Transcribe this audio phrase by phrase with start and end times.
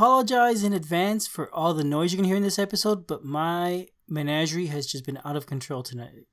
[0.00, 3.86] apologize in advance for all the noise you're gonna hear in this episode, but my
[4.08, 6.24] menagerie has just been out of control tonight,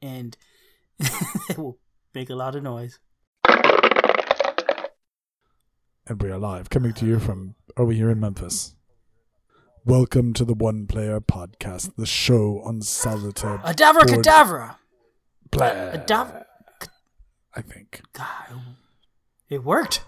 [0.00, 0.38] and
[0.98, 1.78] it will
[2.14, 2.98] make a lot of noise.
[6.06, 8.74] And we are live, coming to you from over here in Memphis.
[9.84, 13.58] Welcome to the One Player Podcast, the show on solitaire.
[13.58, 14.76] Adavra board- cadavra.
[15.50, 16.44] Blah, Adav-
[17.54, 18.00] I think.
[18.14, 18.62] God,
[19.50, 20.06] it worked.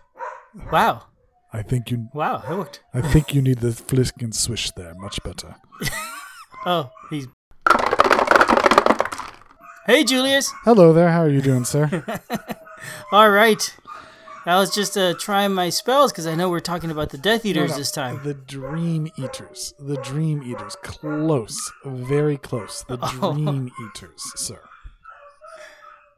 [0.73, 1.09] Wow,
[1.57, 2.09] I think you.
[2.13, 2.81] wow, it worked.
[2.93, 4.95] I think you need the flick and swish there.
[4.95, 5.57] Much better.
[6.69, 7.29] Oh, he's.
[9.87, 10.53] Hey, Julius.
[10.65, 11.11] Hello there.
[11.13, 12.05] How are you doing, sir?
[13.13, 13.63] All right.
[14.45, 17.47] I was just uh, trying my spells because I know we're talking about the Death
[17.47, 18.21] Eaters No, no, this time.
[18.25, 19.75] The Dream Eaters.
[19.79, 20.75] The Dream Eaters.
[20.83, 21.73] Close.
[21.85, 22.85] Very close.
[22.89, 23.35] The Oh.
[23.35, 24.59] Dream Eaters, sir.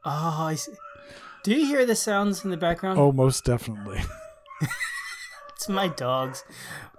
[0.07, 0.73] Oh, I see.
[1.45, 2.99] Do you hear the sounds in the background?
[2.99, 4.01] Oh, most definitely.
[5.59, 6.45] It's my dogs.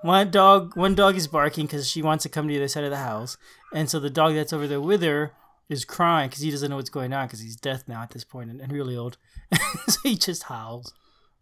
[0.02, 2.84] One dog, one dog is barking because she wants to come to the other side
[2.84, 3.38] of the house,
[3.74, 5.32] and so the dog that's over there with her
[5.70, 8.26] is crying because he doesn't know what's going on because he's deaf now at this
[8.26, 9.18] point and, and really old,
[9.88, 10.94] so he just howls.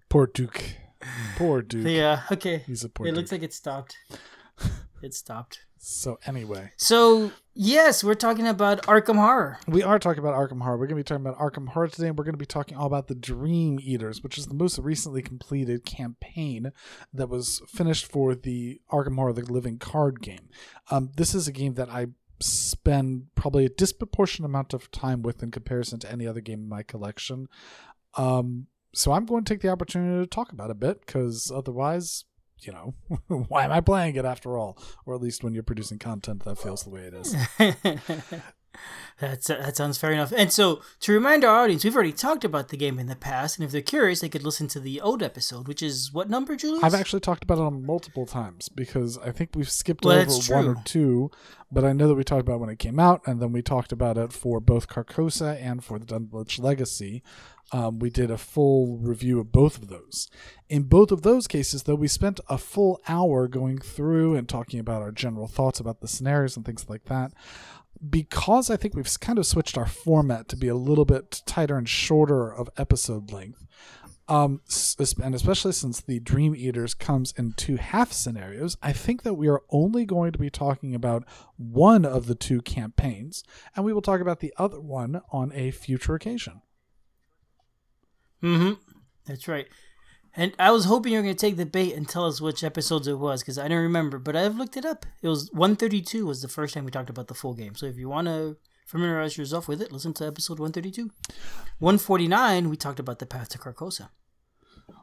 [0.09, 0.63] Poor Duke.
[1.37, 1.87] Poor Duke.
[1.87, 2.21] Yeah.
[2.31, 2.61] Okay.
[2.67, 3.97] He's a poor It looks like it stopped.
[5.01, 5.59] It stopped.
[5.77, 6.71] So, anyway.
[6.77, 9.59] So yes, we're talking about Arkham Horror.
[9.67, 10.77] We are talking about Arkham Horror.
[10.77, 12.77] We're going to be talking about Arkham Horror today, and we're going to be talking
[12.77, 16.71] all about the Dream Eaters, which is the most recently completed campaign
[17.13, 20.49] that was finished for the Arkham Horror: The Living Card game.
[20.89, 22.07] Um, this is a game that I
[22.39, 26.69] spend probably a disproportionate amount of time with in comparison to any other game in
[26.69, 27.47] my collection.
[28.15, 31.51] Um, so I'm going to take the opportunity to talk about it a bit because
[31.53, 32.25] otherwise.
[32.61, 32.93] You know,
[33.47, 34.77] why am I playing it after all?
[35.05, 37.35] Or at least when you're producing content that feels the way it is.
[39.19, 40.31] That's that sounds fair enough.
[40.35, 43.57] And so, to remind our audience, we've already talked about the game in the past,
[43.57, 46.55] and if they're curious, they could listen to the old episode, which is what number,
[46.55, 46.83] Julius?
[46.83, 50.53] I've actually talked about it on multiple times because I think we've skipped Well, over
[50.53, 51.31] one or two,
[51.71, 53.63] but I know that we talked about it when it came out, and then we
[53.63, 57.23] talked about it for both Carcosa and for the Dunwich Legacy.
[57.71, 60.29] Um, we did a full review of both of those.
[60.69, 64.79] In both of those cases, though, we spent a full hour going through and talking
[64.79, 67.33] about our general thoughts about the scenarios and things like that.
[68.09, 71.77] Because I think we've kind of switched our format to be a little bit tighter
[71.77, 73.65] and shorter of episode length,
[74.29, 74.61] um,
[75.23, 79.47] and especially since the Dream Eaters comes in two half scenarios, I think that we
[79.47, 81.23] are only going to be talking about
[81.55, 83.43] one of the two campaigns,
[83.75, 86.61] and we will talk about the other one on a future occasion.
[88.43, 88.73] Mm-hmm.
[89.25, 89.67] That's right.
[90.35, 92.63] And I was hoping you were going to take the bait and tell us which
[92.63, 95.05] episodes it was because I don't remember, but I've looked it up.
[95.23, 97.73] It was 132 was the first time we talked about the full game.
[97.73, 98.55] So if you want to
[98.85, 101.09] familiarize yourself with it, listen to episode 132.
[101.79, 104.09] 149, we talked about the path to Carcosa.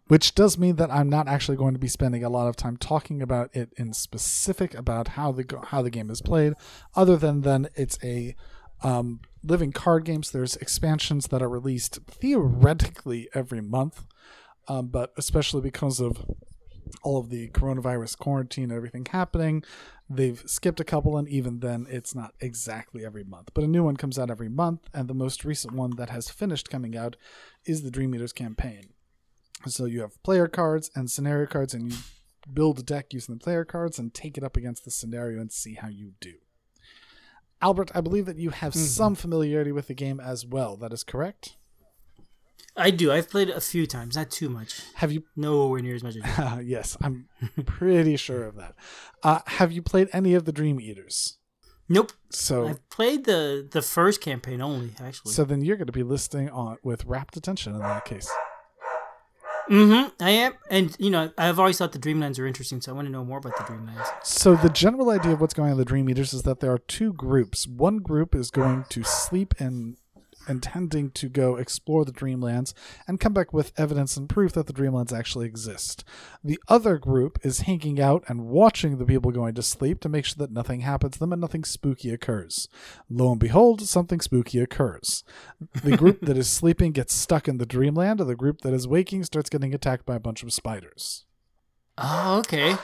[0.07, 2.77] Which does mean that I'm not actually going to be spending a lot of time
[2.77, 6.53] talking about it in specific about how the how the game is played,
[6.95, 8.37] other than then it's a
[8.83, 10.31] um, living card games.
[10.31, 14.05] There's expansions that are released theoretically every month,
[14.69, 16.25] um, but especially because of
[17.03, 19.63] all of the coronavirus quarantine and everything happening,
[20.09, 23.51] they've skipped a couple, and even then, it's not exactly every month.
[23.55, 26.31] But a new one comes out every month, and the most recent one that has
[26.31, 27.17] finished coming out
[27.67, 28.91] is the Dream Eaters campaign.
[29.67, 31.99] So you have player cards and scenario cards, and you
[32.53, 35.51] build a deck using the player cards and take it up against the scenario and
[35.51, 36.35] see how you do.
[37.65, 40.77] Albert, I believe that you have some familiarity with the game as well.
[40.77, 41.57] That is correct.
[42.77, 43.11] I do.
[43.11, 44.83] I've played it a few times, not too much.
[44.97, 45.23] Have you?
[45.35, 46.45] Nowhere near as much as you.
[46.45, 47.27] Uh, yes, I'm
[47.65, 48.75] pretty sure of that.
[49.23, 51.39] Uh, have you played any of the Dream Eaters?
[51.89, 52.13] Nope.
[52.29, 55.33] So, I've played the the first campaign only, actually.
[55.33, 58.31] so then you're going to be listening on with rapt attention in that case.
[59.71, 60.09] Mm-hmm.
[60.21, 63.07] I am, and you know, I've always thought the Dreamlands are interesting, so I want
[63.07, 64.07] to know more about the Dreamlands.
[64.23, 66.73] So the general idea of what's going on in the Dream Eaters is that there
[66.73, 67.67] are two groups.
[67.67, 69.97] One group is going to sleep and
[70.49, 72.75] intending to go explore the Dreamlands
[73.07, 76.05] and come back with evidence and proof that the Dreamlands actually exist.
[76.43, 80.25] The other group is hanging out and watching the people going to sleep to make
[80.25, 82.69] sure that nothing happens to them and nothing spooky occurs.
[83.09, 85.25] Lo and behold, something spooky occurs.
[85.83, 88.89] The group that is sleeping gets stuck in the Dreamland, and the group that is
[88.89, 91.25] waking starts getting attacked by a bunch of spiders.
[91.97, 92.77] Oh, okay.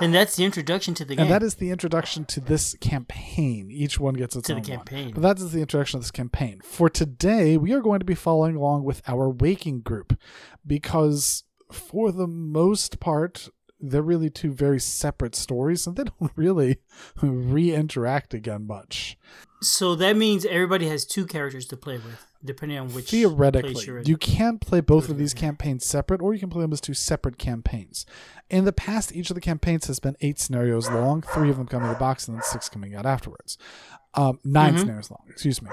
[0.00, 1.24] And that's the introduction to the game.
[1.24, 3.70] And that is the introduction to this campaign.
[3.70, 4.76] Each one gets its To the own one.
[4.78, 5.12] campaign.
[5.14, 6.60] But that is the introduction of this campaign.
[6.64, 10.18] For today, we are going to be following along with our waking group
[10.66, 13.48] because, for the most part,
[13.78, 16.78] they're really two very separate stories and they don't really
[17.22, 19.18] re interact again much.
[19.62, 24.16] So that means everybody has two characters to play with, depending on which theoretically you
[24.16, 27.36] can play both of these campaigns separate or you can play them as two separate
[27.36, 28.06] campaigns.
[28.48, 31.66] In the past each of the campaigns has been eight scenarios long three of them
[31.66, 33.58] coming in the box and then six coming out afterwards.
[34.14, 34.78] Um, 9 Mhm.
[34.80, 35.68] scenarios long excuse me.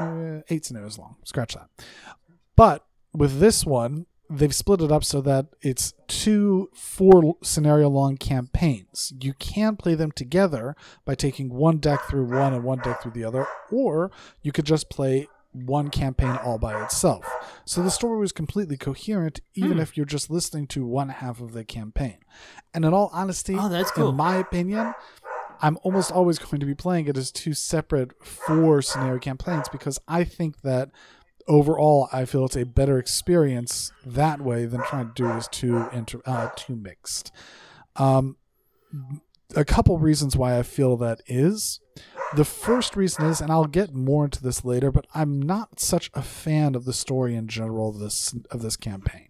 [0.00, 1.68] Uh, eight scenarios long scratch that.
[2.56, 8.16] But with this one they've split it up so that it's two four scenario long
[8.16, 10.74] campaigns you can play them together
[11.04, 14.10] by taking one deck through one and one deck through the other or
[14.42, 17.24] you could just play one campaign all by itself.
[17.64, 19.78] So the story was completely coherent, even Hmm.
[19.82, 22.16] if you're just listening to one half of the campaign.
[22.74, 24.08] And in all honesty, Oh, that's cool.
[24.08, 24.94] in my opinion,
[25.62, 30.00] I'm almost always going to be playing it as two separate four scenario campaigns because
[30.08, 30.90] I think that
[31.46, 35.88] overall I feel it's a better experience that way than trying to do it too
[35.92, 37.32] inter- uh, two mixed.
[37.96, 38.36] Um,
[39.56, 41.80] a couple reasons why I feel that is.
[42.34, 46.10] The first reason is, and I'll get more into this later, but I'm not such
[46.14, 49.28] a fan of the story in general of this of this campaign.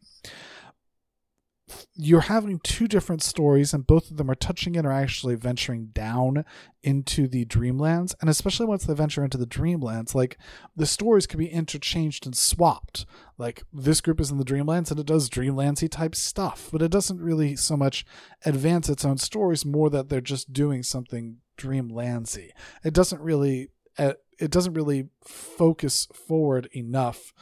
[1.94, 5.86] You're having two different stories, and both of them are touching in or actually venturing
[5.86, 6.44] down
[6.82, 8.14] into the Dreamlands.
[8.20, 10.38] And especially once they venture into the Dreamlands, like
[10.76, 13.06] the stories could be interchanged and swapped.
[13.38, 16.90] Like this group is in the Dreamlands and it does Dreamlandsy type stuff, but it
[16.90, 18.04] doesn't really so much
[18.44, 22.50] advance its own stories, more that they're just doing something Dreamlandsy.
[22.84, 27.32] It doesn't really uh, it doesn't really focus forward enough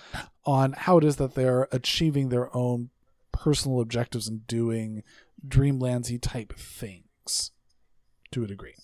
[0.44, 2.90] on how it is that they're achieving their own
[3.42, 5.02] personal objectives and doing
[5.46, 7.50] Dreamlandsy type things
[8.30, 8.74] to a degree.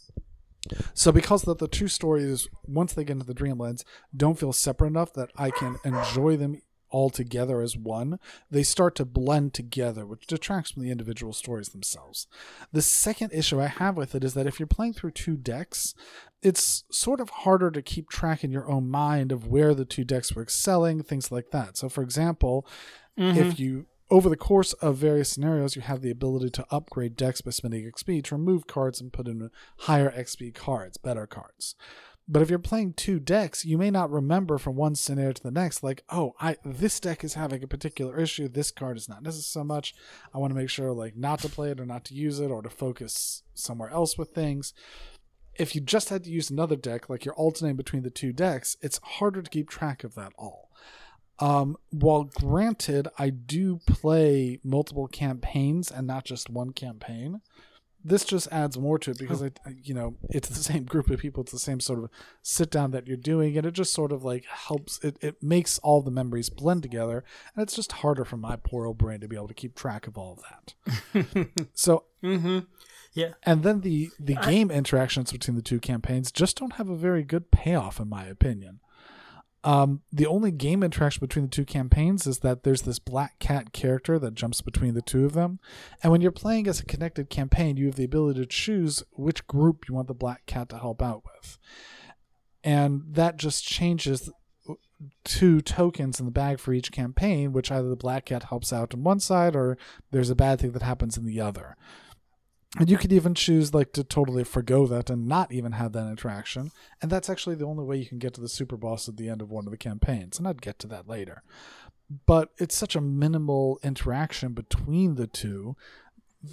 [0.94, 3.84] So because that the two stories, once they get into the Dreamlands,
[4.14, 6.60] don't feel separate enough that I can enjoy them
[6.90, 8.18] all together as one,
[8.50, 12.26] they start to blend together, which detracts from the individual stories themselves.
[12.72, 15.94] The second issue I have with it is that if you're playing through two decks,
[16.42, 20.04] it's sort of harder to keep track in your own mind of where the two
[20.04, 21.76] decks were excelling, things like that.
[21.76, 22.66] So, for example,
[23.16, 23.62] if mm-hmm.
[23.62, 27.50] you over the course of various scenarios, you have the ability to upgrade decks by
[27.50, 29.50] spending XP to remove cards and put in
[29.80, 31.74] higher XP cards, better cards.
[32.30, 35.50] But if you're playing two decks, you may not remember from one scenario to the
[35.50, 38.48] next, like, oh, I this deck is having a particular issue.
[38.48, 39.94] This card is not necessary so much.
[40.34, 42.50] I want to make sure like not to play it or not to use it
[42.50, 44.74] or to focus somewhere else with things.
[45.54, 48.76] If you just had to use another deck, like you're alternating between the two decks,
[48.82, 50.67] it's harder to keep track of that all.
[51.40, 57.40] Um, while granted, I do play multiple campaigns and not just one campaign.
[58.04, 61.10] This just adds more to it because I, I- you know, it's the same group
[61.10, 61.42] of people.
[61.42, 62.10] It's the same sort of
[62.42, 65.02] sit down that you're doing, and it just sort of like helps.
[65.04, 67.24] It it makes all the memories blend together,
[67.54, 70.06] and it's just harder for my poor old brain to be able to keep track
[70.06, 70.44] of all of
[71.14, 71.48] that.
[71.74, 72.60] so mm-hmm.
[73.14, 73.32] Yeah.
[73.42, 77.24] and then the the game interactions between the two campaigns just don't have a very
[77.24, 78.78] good payoff in my opinion
[79.64, 83.72] um, the only game interaction between the two campaigns is that there's this black cat
[83.72, 85.58] character that jumps between the two of them.
[86.02, 89.46] And when you're playing as a connected campaign you have the ability to choose which
[89.46, 91.58] group you want the black cat to help out with.
[92.62, 94.30] And that just changes
[95.24, 98.92] two tokens in the bag for each campaign which either the black cat helps out
[98.92, 99.78] on one side or
[100.10, 101.76] there's a bad thing that happens in the other
[102.76, 106.08] and you could even choose like to totally forgo that and not even have that
[106.08, 106.70] interaction.
[107.00, 109.28] And that's actually the only way you can get to the super boss at the
[109.28, 110.38] end of one of the campaigns.
[110.38, 111.42] And I'd get to that later.
[112.26, 115.76] But it's such a minimal interaction between the two.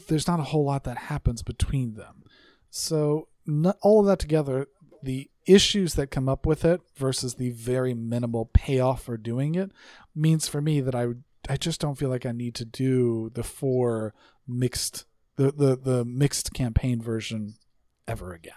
[0.08, 2.24] There's not a whole lot that happens between them.
[2.70, 3.28] So
[3.82, 4.68] all of that together,
[5.04, 9.72] the issues that come up with it versus the very minimal payoff for doing it
[10.16, 11.08] means for me that I
[11.48, 14.16] I just don't feel like I need to do the four
[14.48, 15.06] mixed
[15.38, 17.56] the the, the mixed campaign version
[18.08, 18.54] ever again.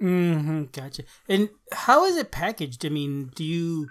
[0.00, 0.64] Mm-hmm.
[0.72, 1.02] Gotcha.
[1.28, 2.84] And how is it packaged?
[2.86, 3.88] I mean, do you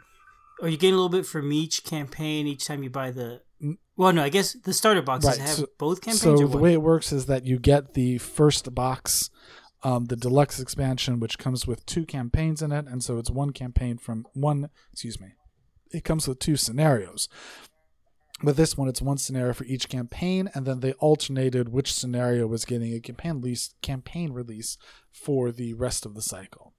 [0.61, 3.41] are you getting a little bit from each campaign each time you buy the?
[3.95, 6.21] Well, no, I guess the starter boxes Right, have so- both campaigns.
[6.21, 9.29] So the way it works is that you get the first box,
[9.83, 13.51] um, the deluxe expansion, which comes with two campaigns in it, and so it's one
[13.51, 14.69] campaign from one.
[14.93, 15.29] Excuse me,
[15.91, 17.27] it comes with two scenarios.
[18.43, 22.45] With this one, it's one scenario for each campaign, and then they alternated which scenario
[22.45, 24.77] was getting a campaign release, campaign release
[25.11, 26.73] for the rest of the cycle.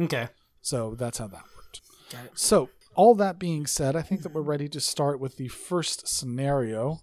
[0.00, 0.28] okay,
[0.62, 1.80] So that's how that worked.
[2.12, 2.38] got it.
[2.38, 6.06] So, all that being said, I think that we're ready to start with the first
[6.06, 7.00] scenario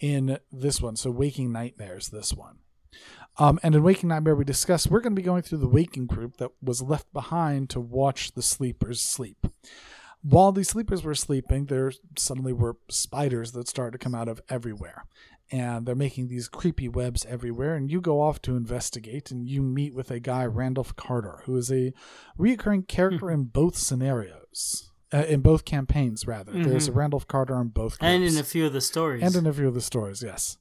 [0.00, 0.94] in this one.
[0.96, 2.58] So, Waking Nightmares, this one.
[3.38, 6.06] Um, and in Waking Nightmare, we discussed we're going to be going through the waking
[6.06, 9.46] group that was left behind to watch the sleepers sleep.
[10.22, 14.40] While these sleepers were sleeping, there suddenly were spiders that started to come out of
[14.48, 15.04] everywhere.
[15.52, 17.74] and they're making these creepy webs everywhere.
[17.74, 21.56] And you go off to investigate, and you meet with a guy, Randolph Carter, who
[21.56, 21.92] is a
[22.38, 23.32] reoccurring character Hmm.
[23.32, 26.52] in both scenarios, uh, in both campaigns, rather.
[26.52, 28.04] There's a Randolph Carter in both, Mm-hmm.
[28.04, 29.22] and in a few of the stories.
[29.24, 30.56] and in a few of the stories, yes.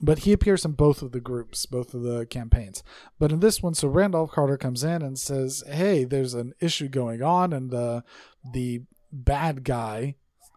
[0.00, 2.84] But he appears in both of the groups, both of the campaigns.
[3.18, 6.88] But in this one, so Randolph Carter comes in and says, "Hey, there's an issue
[6.88, 8.02] going on, and uh,
[8.52, 10.16] the bad guy,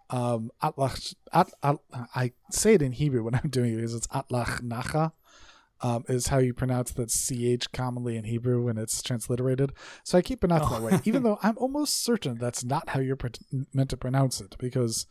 [0.10, 1.78] um, Atlach, At, At,
[2.16, 5.14] I say it in Hebrew when I'm doing it because it's Atlach Nacha."
[5.84, 9.72] Um, is how you pronounce that ch commonly in Hebrew when it's transliterated.
[10.04, 10.80] So I keep pronouncing Oh.
[10.80, 13.30] that way, even though I'm almost certain that's not how you're pr-
[13.74, 14.56] meant to pronounce it.
[14.60, 15.08] Because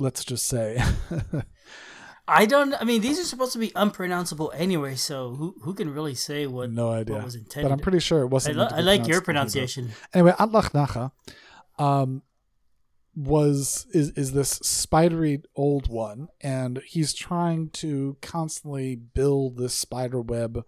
[0.00, 0.82] let's just say
[2.28, 2.74] I don't.
[2.74, 4.96] I mean, these are supposed to be unpronounceable anyway.
[4.96, 6.72] So who who can really say what?
[6.72, 7.14] No idea.
[7.14, 7.68] What was intended?
[7.68, 8.56] But I'm pretty sure it wasn't.
[8.56, 9.84] lo- meant to I like your pronounced in Hebrew.
[9.92, 10.10] pronunciation.
[10.12, 11.12] Anyway, Atlach Nacha
[11.78, 12.22] um,
[13.14, 20.20] was is is this spidery old one, and he's trying to constantly build this spider
[20.20, 20.64] web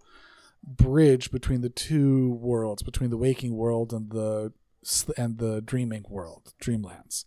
[0.63, 4.51] bridge between the two worlds, between the waking world and the
[5.17, 7.25] and the dreaming world, dreamlands.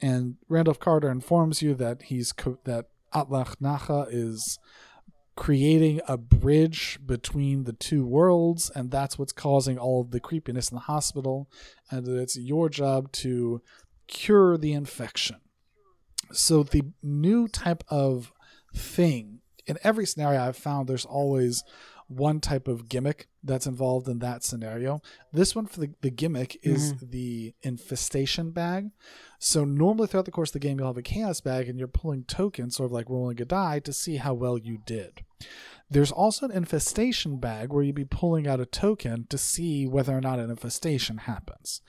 [0.00, 4.58] And Randolph Carter informs you that he's co- that Atlach Nacha is
[5.40, 10.70] creating a bridge between the two worlds, and that's what's causing all of the creepiness
[10.70, 11.48] in the hospital,
[11.90, 13.62] and it's your job to
[14.06, 15.36] cure the infection.
[16.30, 18.34] So the new type of
[18.76, 21.64] thing in every scenario I've found, there's always
[22.10, 25.00] one type of gimmick that's involved in that scenario.
[25.32, 27.10] This one for the, the gimmick is mm-hmm.
[27.10, 28.90] the infestation bag.
[29.38, 31.88] So normally throughout the course of the game, you'll have a chaos bag and you're
[31.88, 35.24] pulling tokens, sort of like rolling a die, to see how well you did.
[35.88, 40.16] There's also an infestation bag where you'd be pulling out a token to see whether
[40.16, 41.80] or not an infestation happens.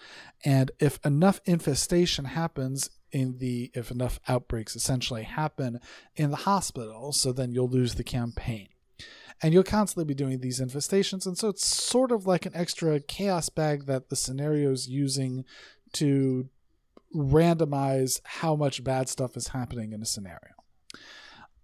[0.44, 5.80] And if enough infestation happens in the if enough outbreaks essentially happen
[6.16, 8.70] in the hospital, so then you'll lose the campaign.
[9.44, 13.00] And you'll constantly be doing these infestations, and so it's sort of like an extra
[13.00, 15.46] chaos bag that the scenario is using
[15.94, 16.48] to
[17.16, 20.54] randomize how much bad stuff is happening in a scenario.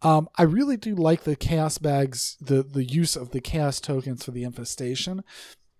[0.01, 4.23] Um, I really do like the chaos bags, the the use of the chaos tokens
[4.23, 5.23] for the infestation.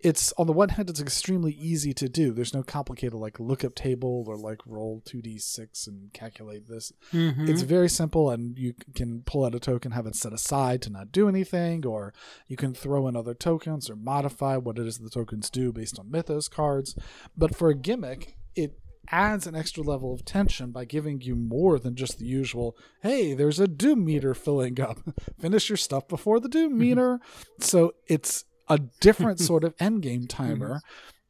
[0.00, 2.32] It's on the one hand, it's extremely easy to do.
[2.32, 6.92] There's no complicated like lookup table or like roll two d six and calculate this.
[7.12, 7.48] Mhm.
[7.48, 10.90] It's very simple, and you can pull out a token, have it set aside to
[10.90, 12.14] not do anything, or
[12.46, 15.98] you can throw in other tokens or modify what it is the tokens do based
[15.98, 16.94] on Mythos cards.
[17.36, 18.78] But for a gimmick, it
[19.10, 23.32] adds an extra level of tension by giving you more than just the usual, hey,
[23.32, 24.98] there's a doom meter filling up.
[25.40, 27.18] Finish your stuff before the doom meter.
[27.58, 30.80] So it's a different sort of endgame timer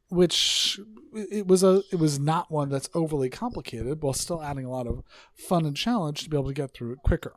[0.09, 0.79] which
[1.13, 4.87] it was a it was not one that's overly complicated while still adding a lot
[4.87, 5.03] of
[5.35, 7.33] fun and challenge to be able to get through it quicker.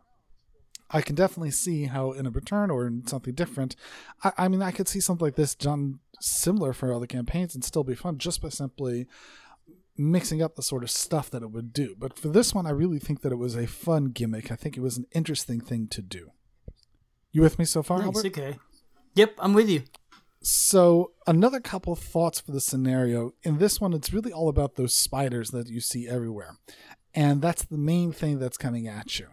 [0.90, 3.76] I can definitely see how in a return or in something different,
[4.22, 7.64] I, I mean, I could see something like this done similar for other campaigns and
[7.64, 9.06] still be fun just by simply
[9.96, 11.94] mixing up the sort of stuff that it would do.
[11.98, 14.52] But for this one, I really think that it was a fun gimmick.
[14.52, 16.30] I think it was an interesting thing to do.
[17.30, 18.26] You with me so far, Nice, Albert?
[18.26, 18.58] okay.
[19.14, 19.82] Yep, I'm with you.
[20.40, 23.32] So another couple thoughts for the scenario.
[23.42, 26.56] In this one, it's really all about those spiders that you see everywhere.
[27.14, 29.26] And that's the main thing that's coming at you.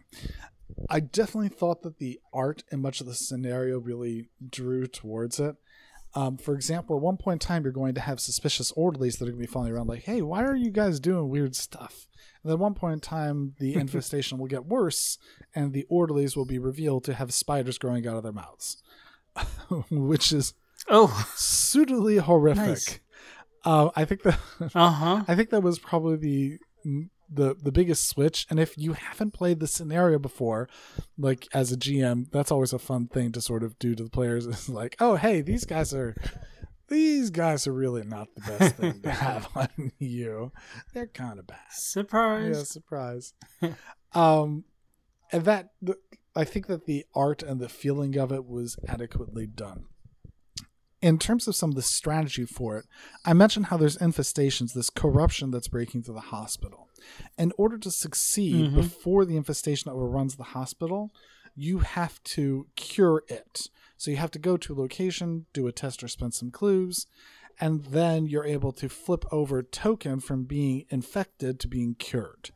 [0.90, 5.56] I definitely thought that the art and much of the scenario really drew towards it.
[6.16, 9.26] Um, for example, at one point in time, you're going to have suspicious orderlies that
[9.26, 12.08] are going to be following around, like, hey, why are you guys doing weird stuff?
[12.44, 15.20] And then at one point in time, the infestation will get worse,
[15.54, 18.82] and the orderlies will be revealed to have spiders growing out of their mouths,
[19.90, 20.54] which is
[20.88, 22.66] Oh, suitably horrific.
[22.66, 23.00] Nice.
[23.66, 24.40] Uh, I think that
[24.74, 25.24] uh huh.
[25.28, 26.60] I think that was probably the
[27.32, 28.48] the the biggest switch.
[28.50, 30.68] And if you haven't played the scenario before,
[31.18, 34.10] like as a GM, that's always a fun thing to sort of do to the
[34.10, 34.48] players.
[34.48, 36.16] Is like, oh hey, these guys are
[36.88, 40.52] these guys are really not the best thing to have on you.
[40.94, 41.60] They're kind of bad.
[41.72, 42.56] Surprise!
[42.58, 43.34] Yeah, Surprise.
[43.60, 43.78] surprise.
[44.14, 44.64] um,
[45.32, 45.98] and that the,
[46.36, 49.86] I think that the art and the feeling of it was adequately done.
[51.02, 52.86] In terms of some of the strategy for it,
[53.26, 56.90] I mentioned how there's infestations, this corruption that's breaking through the hospital.
[57.38, 58.76] In order to succeed Mhm.
[58.76, 61.12] before the infestation overruns the hospital,
[61.56, 63.70] you have to cure it.
[63.96, 67.08] So you have to go to a location, do a test or spend some clues,
[67.60, 72.52] and then you're able to flip over token from being infected to being cured.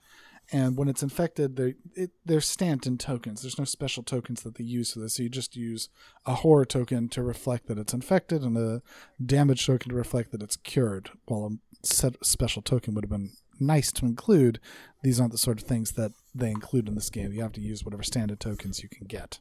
[0.54, 3.42] And when it's infected, they're, it, they're Stanton tokens.
[3.42, 5.16] There's no special tokens that they use for this.
[5.16, 5.90] So you just use
[6.28, 8.84] a horror token to reflect that it's infected and a
[9.24, 11.10] damage token to reflect that it's cured.
[11.26, 11.46] While
[11.84, 14.60] a set special token would have been nice to include,
[15.02, 17.34] these aren't the sort of things that they include in this game.
[17.34, 19.40] You have to use whatever standard tokens you can get.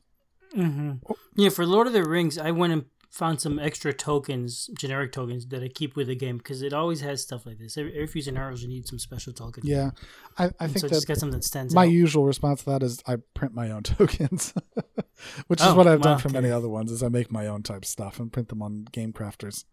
[0.57, 1.12] Mm-hmm.
[1.37, 5.47] Yeah, for Lord of the Rings, I went and found some extra tokens, generic tokens
[5.49, 7.76] that I keep with the game because it always has stuff like this.
[7.76, 9.66] Every, every few scenarios, you need some special tokens.
[9.69, 9.90] Yeah,
[10.38, 11.90] I, I think so that just got something that stands my out.
[11.90, 14.54] usual response to that is I print my own tokens,
[15.47, 16.90] which is Oh, what I've wow, done for many other ones.
[16.90, 19.64] Is I make my own type stuff and print them on Game Crafters,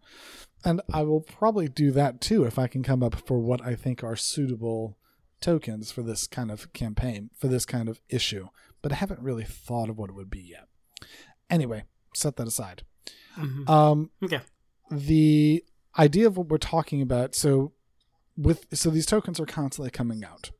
[0.65, 3.73] and I will probably do that too if I can come up for what I
[3.75, 4.97] think are suitable
[5.39, 8.49] tokens for this kind of campaign for this kind of issue.
[8.81, 10.67] But I haven't really thought of what it would be yet.
[11.49, 12.83] Anyway, set that aside.
[13.39, 13.69] Mhm.
[13.69, 14.41] Um, Okay.
[14.91, 15.63] the
[15.97, 17.71] idea of what we're talking about so
[18.37, 20.51] with so these tokens are constantly coming out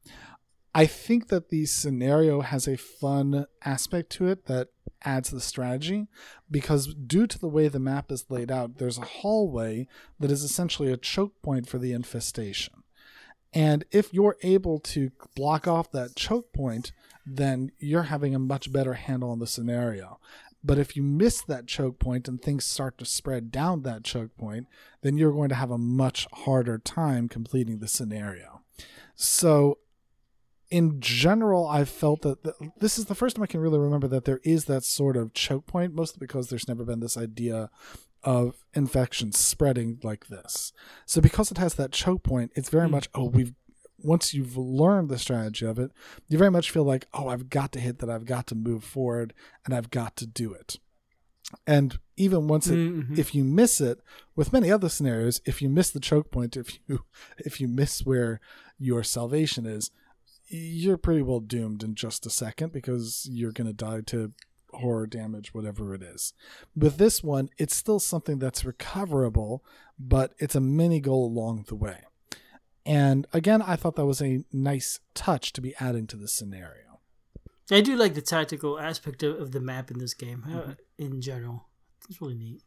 [0.76, 4.68] i think that the scenario has a fun aspect to it that
[5.04, 6.08] adds to the strategy
[6.52, 9.88] because due to the way the map is laid out there's a hallway
[10.20, 12.84] that is essentially a choke point for the infestation
[13.54, 16.92] and if you're able to block off that choke point
[17.26, 20.20] then you're having a much better handle on the scenario
[20.64, 24.36] but if you miss that choke point and things start to spread down that choke
[24.38, 24.68] point,
[25.02, 28.62] then you're going to have a much harder time completing the scenario.
[29.16, 29.80] So,
[30.70, 34.08] in general, I felt that th- this is the first time I can really remember
[34.10, 37.70] that there is that sort of choke point, mostly because there's never been this idea
[38.24, 40.74] of infection spreading like this.
[41.06, 42.94] So, because it has that choke point, it's very hmm.
[42.94, 43.54] much, oh, we've
[44.04, 45.92] once you've learned the strategy of it,
[46.28, 48.84] you very much feel like, oh, I've got to hit that, I've got to move
[48.84, 49.34] forward,
[49.66, 50.78] and I've got to do it.
[51.66, 53.18] And even once it, Mhm.
[53.18, 54.00] if you miss it,
[54.36, 57.04] with many other scenarios, if you miss the choke point, if you
[57.40, 58.40] if you miss where
[58.78, 59.90] your salvation is,
[60.48, 64.34] you're pretty well doomed in just a second because you're going to die to
[64.72, 66.34] horror damage, whatever it is.
[66.76, 69.64] With this one, it's still something that's recoverable,
[69.98, 72.02] but it's a mini goal along the way.
[72.90, 77.00] And again, I thought that was a nice touch to be adding to the scenario.
[77.72, 80.72] I do like the tactical aspect of, of the map in this game uh, Mm-hmm.
[80.98, 81.68] in general.
[82.10, 82.62] It's really neat.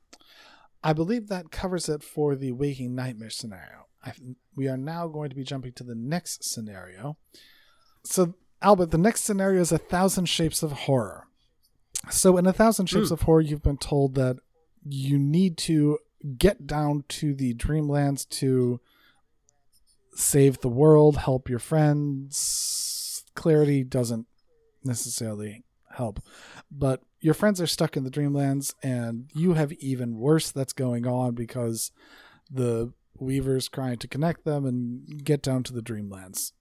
[0.84, 3.86] I believe that covers it for the waking nightmare scenario.
[4.04, 4.12] I,
[4.56, 7.16] we are now going to be jumping to the next scenario.
[8.04, 11.26] So, Albert, the next scenario is a thousand shapes of horror.
[12.10, 13.14] So, in a thousand shapes Hmm.
[13.14, 14.36] of horror, you've been told that
[14.84, 15.98] you need to
[16.38, 18.80] get down to the Dreamlands to
[20.14, 23.24] save the world, help your friends.
[23.34, 24.26] Clarity doesn't
[24.84, 26.20] necessarily help,
[26.70, 31.06] but your friends are stuck in the Dreamlands, and you have even worse that's going
[31.06, 31.92] on because
[32.50, 36.52] the Weavers trying to connect them and get down to the Dreamlands.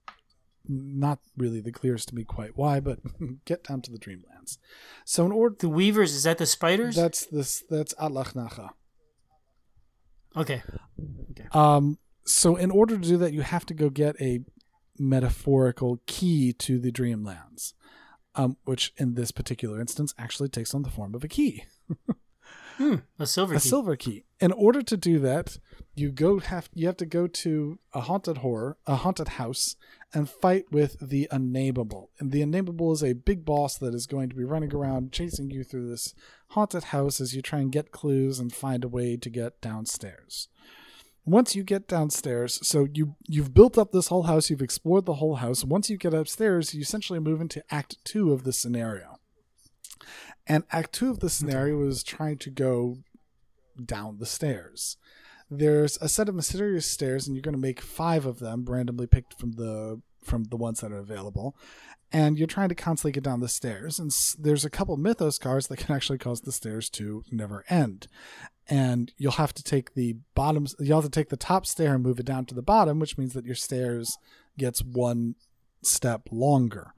[0.68, 3.00] Not really the clearest to me quite why, but
[3.44, 4.58] get down to the Dreamlands.
[5.04, 6.94] So in order The Weavers, is that the spiders?
[6.94, 8.70] that's this that's Atlachnacha.
[10.36, 10.62] okay.
[11.50, 14.40] Um, so in order to do that, you have to go get a
[14.98, 17.72] metaphorical key to the Dreamlands,
[18.34, 21.64] um, which in this particular instance actually takes on the form of a key,
[22.78, 23.68] Hmm, a silver a key.
[23.68, 24.24] silver key.
[24.40, 25.58] In order to do that,
[25.94, 29.76] you go have you have to go to a haunted horror, a haunted house,
[30.14, 32.10] and fight with the Unnameable.
[32.18, 35.50] And the Unnameable is a big boss that is going to be running around chasing
[35.50, 36.14] you through this
[36.48, 40.48] haunted house as you try and get clues and find a way to get downstairs.
[41.24, 45.14] Once you get downstairs, so you you've built up this whole house, you've explored the
[45.14, 45.64] whole house.
[45.64, 49.18] Once you get upstairs, you essentially move into Act Two of the scenario.
[50.46, 52.98] And Act Two of the scenario is trying to go
[53.82, 54.96] down the stairs.
[55.48, 59.06] There's a set of mysterious stairs, and you're going to make five of them, randomly
[59.06, 61.56] picked from the from the ones that are available.
[62.12, 63.98] And you're trying to constantly get down the stairs.
[63.98, 68.06] And there's a couple mythos cards that can actually cause the stairs to never end.
[68.68, 70.66] And you'll have to take the bottom.
[70.78, 73.18] You'll have to take the top stair and move it down to the bottom, which
[73.18, 74.18] means that your stairs
[74.58, 75.34] gets one
[75.82, 76.94] step longer.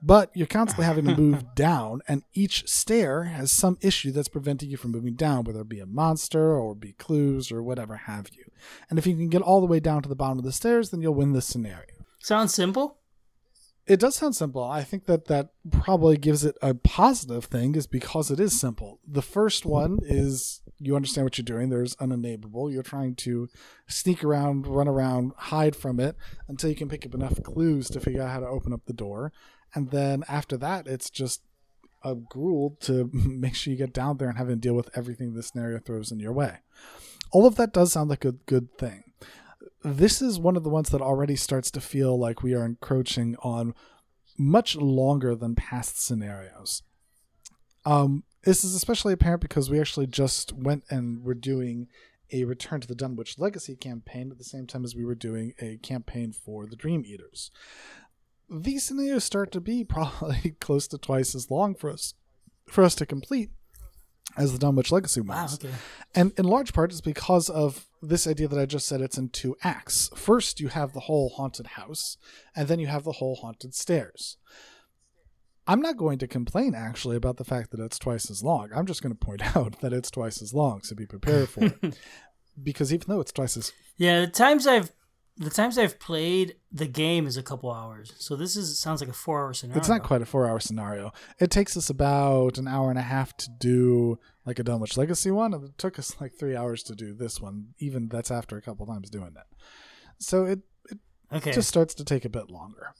[0.00, 4.70] But you're constantly having to move down, and each stair has some issue that's preventing
[4.70, 8.28] you from moving down, whether it be a monster or be clues or whatever have
[8.32, 8.44] you.
[8.88, 10.90] And if you can get all the way down to the bottom of the stairs,
[10.90, 11.86] then you'll win this scenario.
[12.20, 12.97] Sounds simple.
[13.88, 14.62] It does sound simple.
[14.62, 19.00] I think that that probably gives it a positive thing, is because it is simple.
[19.06, 21.70] The first one is you understand what you're doing.
[21.70, 22.70] There's unnameable.
[22.70, 23.48] You're trying to
[23.86, 26.16] sneak around, run around, hide from it
[26.48, 28.92] until you can pick up enough clues to figure out how to open up the
[28.92, 29.32] door.
[29.74, 31.40] And then after that, it's just
[32.04, 35.32] a gruel to make sure you get down there and having to deal with everything
[35.32, 36.58] the scenario throws in your way.
[37.32, 39.04] All of that does sound like a good thing
[39.84, 43.36] this is one of the ones that already starts to feel like we are encroaching
[43.42, 43.74] on
[44.36, 46.82] much longer than past scenarios.
[47.84, 51.88] Um, this is especially apparent because we actually just went and were doing
[52.32, 55.54] a Return to the Dunwich Legacy campaign at the same time as we were doing
[55.60, 57.50] a campaign for the Dream Eaters.
[58.50, 62.14] these scenarios start to be probably close to twice as long for us
[62.66, 63.50] for us to complete
[64.36, 65.36] as the Dunwich Legacy Wow.
[65.36, 65.54] ones.
[65.54, 65.72] Okay.
[66.14, 69.28] And in large part, it's because of this idea that I just said it's in
[69.30, 70.10] two acts.
[70.14, 72.16] First, you have the whole haunted house,
[72.54, 74.36] and then you have the whole haunted stairs.
[75.66, 78.70] I'm not going to complain actually about the fact that it's twice as long.
[78.74, 81.64] I'm just going to point out that it's twice as long, so be prepared for
[81.64, 81.98] it.
[82.62, 84.90] because even though it's twice as Yeah, the times I've
[85.38, 88.12] the times I've played the game is a couple hours.
[88.18, 89.78] So this is sounds like a four hour scenario.
[89.78, 91.12] It's not quite a four hour scenario.
[91.38, 95.30] It takes us about an hour and a half to do like a Dunwich Legacy
[95.30, 95.54] one.
[95.54, 97.68] and It took us like three hours to do this one.
[97.78, 99.56] Even that's after a couple times doing it.
[100.18, 100.98] So it, it
[101.32, 101.52] Okay.
[101.52, 102.94] just starts to take a bit longer.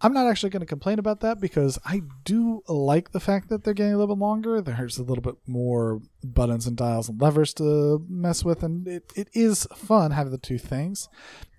[0.00, 3.64] I'm not actually going to complain about that because I do like the fact that
[3.64, 4.60] they're getting a little bit longer.
[4.60, 9.10] There's a little bit more buttons and dials and levers to mess with, and it,
[9.16, 11.08] it is fun having the two things,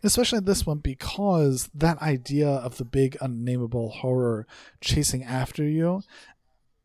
[0.05, 4.45] especially this one because that idea of the big unnameable horror
[4.81, 6.01] chasing after you.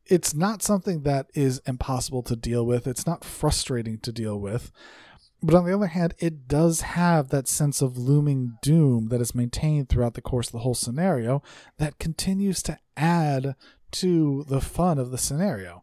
[0.06, 2.86] It's not something that is impossible to deal with.
[2.86, 4.72] It's not frustrating to deal with.
[5.42, 9.34] But on the other hand, it does have that sense of looming doom that is
[9.34, 11.42] maintained throughout the course of the whole scenario
[11.78, 13.54] that continues to add
[13.92, 15.82] to the fun of the scenario.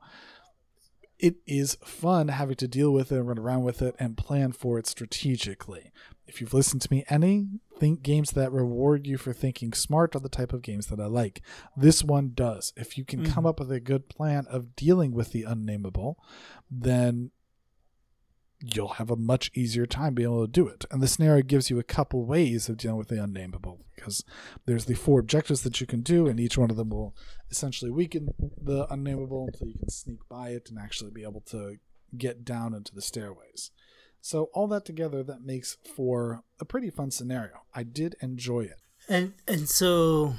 [1.18, 4.52] It is fun having to deal with it, and run around with it, and plan
[4.52, 5.92] for it strategically.
[6.28, 7.48] If you've listened to me any,
[7.80, 11.06] think games that reward you for thinking smart are the type of games that I
[11.06, 11.42] like.
[11.76, 12.74] This one does.
[12.76, 13.46] If you can come mm-hmm.
[13.48, 16.18] up with a good plan of dealing with the unnameable,
[16.70, 17.32] then
[18.60, 20.86] you'll have a much easier time being able to do it.
[20.90, 24.24] And the scenario gives you a couple ways of dealing with the unnameable because
[24.66, 27.16] there's the four objectives that you can do, and each one of them will
[27.50, 28.30] essentially weaken
[28.62, 31.78] the unnameable until you can sneak by it and actually be able to
[32.18, 33.72] get down into the stairways.
[34.28, 37.62] So all that together that makes for a pretty fun scenario.
[37.74, 38.82] I did enjoy it.
[39.08, 40.34] and and so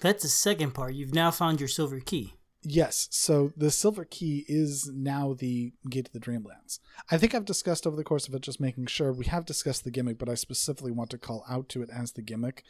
[0.00, 0.94] that's the second part.
[0.94, 2.32] You've now found your silver key.
[2.62, 6.78] Yes, so the silver key is now the gate to the Dreamlands.
[7.10, 9.84] I think I've discussed over the course of it, just making sure we have discussed
[9.84, 12.64] the gimmick, but I specifically want to call out to it as the gimmick.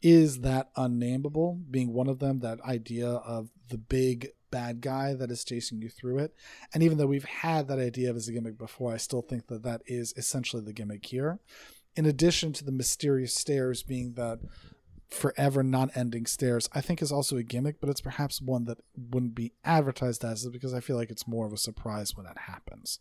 [0.00, 2.40] Is that unnameable being one of them?
[2.40, 6.32] That idea of the big bad guy that is chasing you through it.
[6.72, 9.48] And even though we've had that idea of as a gimmick before, I still think
[9.48, 11.40] that that is essentially the gimmick here.
[11.96, 14.38] In addition to the mysterious stairs being that
[15.10, 19.34] forever non-ending stairs i think is also a gimmick but it's perhaps one that wouldn't
[19.34, 22.98] be advertised as because i feel like it's more of a surprise when that happens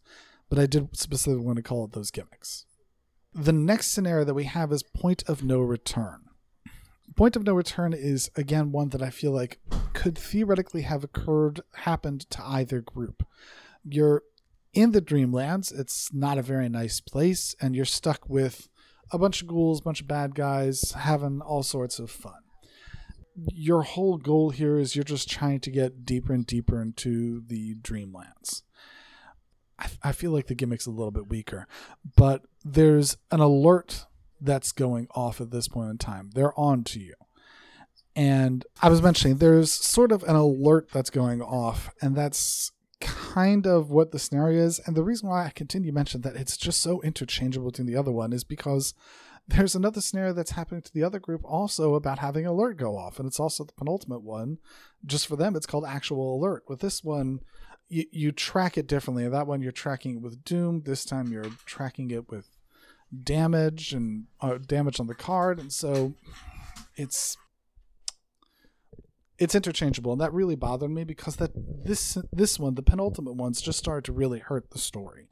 [0.49, 2.65] but i did specifically want to call it those gimmicks
[3.33, 6.25] the next scenario that we have is point of no return
[7.13, 9.59] point of no return is again one that i feel like
[9.93, 13.23] could theoretically have occurred happened to either group
[13.83, 14.23] you're
[14.73, 18.67] in the dreamlands it's not a very nice place and you're stuck with
[19.13, 22.33] a bunch of ghouls, a bunch of bad guys, having all sorts of fun.
[23.53, 27.75] Your whole goal here is you're just trying to get deeper and deeper into the
[27.75, 28.63] Dreamlands.
[29.79, 31.67] I, I feel like the gimmick's a little bit weaker,
[32.15, 34.05] but there's an alert
[34.43, 36.29] that's going off at this point in time.
[36.33, 37.13] They're on to you.
[38.15, 43.65] And I was mentioning there's sort of an alert that's going off, and that's kind
[43.65, 44.79] of what the scenario is.
[44.85, 47.97] And the reason why I continue to mention that it's just so interchangeable between the
[47.97, 48.93] other one is because
[49.47, 53.19] there's another scenario that's happening to the other group also about having alert go off.
[53.19, 54.59] And it's also the penultimate one.
[55.05, 56.63] Just for them, it's called actual alert.
[56.67, 57.41] With this one,
[57.89, 59.27] you, you track it differently.
[59.27, 60.83] That one, you're tracking it with Doom.
[60.85, 62.47] This time, you're tracking it with
[63.23, 65.59] damage and uh, damage on the card.
[65.59, 66.13] And so
[66.95, 67.37] it's
[69.39, 73.61] it's interchangeable and that really bothered me because that this this one the penultimate ones
[73.61, 75.27] just started to really hurt the story.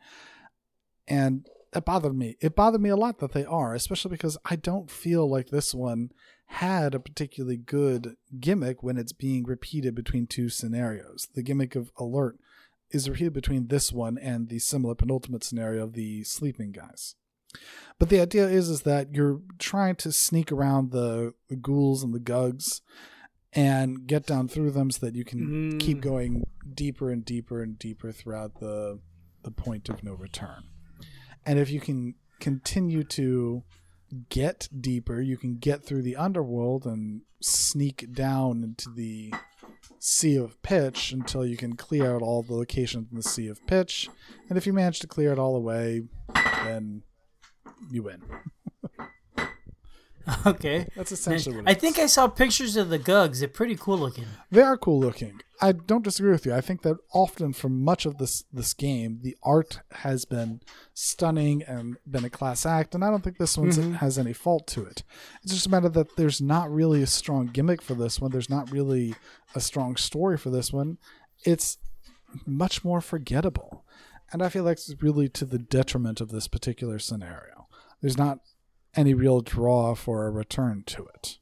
[1.07, 2.35] And it bothered me.
[2.41, 5.73] It bothered me a lot that they are especially because i don't feel like this
[5.73, 6.11] one
[6.47, 11.29] had a particularly good gimmick when it's being repeated between two scenarios.
[11.33, 12.39] The gimmick of alert
[12.89, 17.15] is repeated between this one and the similar penultimate scenario of the sleeping guys
[17.99, 22.13] but the idea is is that you're trying to sneak around the, the ghouls and
[22.13, 22.81] the gugs
[23.53, 25.39] and get down through them so that you can
[25.73, 25.79] Mm.
[25.79, 28.99] keep going deeper and deeper and deeper throughout the
[29.43, 30.63] the point of no return.
[31.45, 33.63] And if you can continue to
[34.29, 39.33] get deeper, you can get through the underworld and sneak down into the
[39.97, 43.65] sea of pitch until you can clear out all the locations in the sea of
[43.65, 44.09] pitch.
[44.47, 46.03] And if you manage to clear it all away,
[46.63, 47.01] then
[47.89, 48.21] you win.
[50.45, 50.87] Okay.
[50.95, 53.39] That's essentially what it I think I saw pictures of the Gugs.
[53.39, 54.25] They're pretty cool looking.
[54.49, 55.41] They are cool looking.
[55.61, 56.53] I don't disagree with you.
[56.53, 60.61] I think that often for much of this this game, the art has been
[60.93, 63.93] stunning and been a class act, and I don't think this one mm-hmm.
[63.93, 65.03] has any fault to it.
[65.43, 68.31] It's just a matter that there's not really a strong gimmick for this one.
[68.31, 69.15] There's not really
[69.53, 70.97] a strong story for this one.
[71.45, 71.77] It's
[72.45, 73.85] much more forgettable.
[74.31, 77.60] And I feel like it's really to the detriment of this particular scenario.
[78.01, 78.39] There's not
[78.95, 81.37] any real draw for a return to it.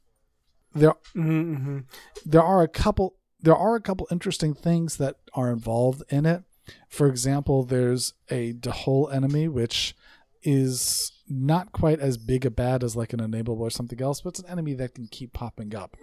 [0.74, 1.78] There Mm-hmm.
[2.24, 6.44] there are a couple there are a couple interesting things that are involved in it.
[6.88, 9.96] For example, there's a Dahol enemy which
[10.42, 14.30] is not quite as big a bad as like an unnameable or something else, but
[14.30, 15.96] it's an enemy that can keep popping up.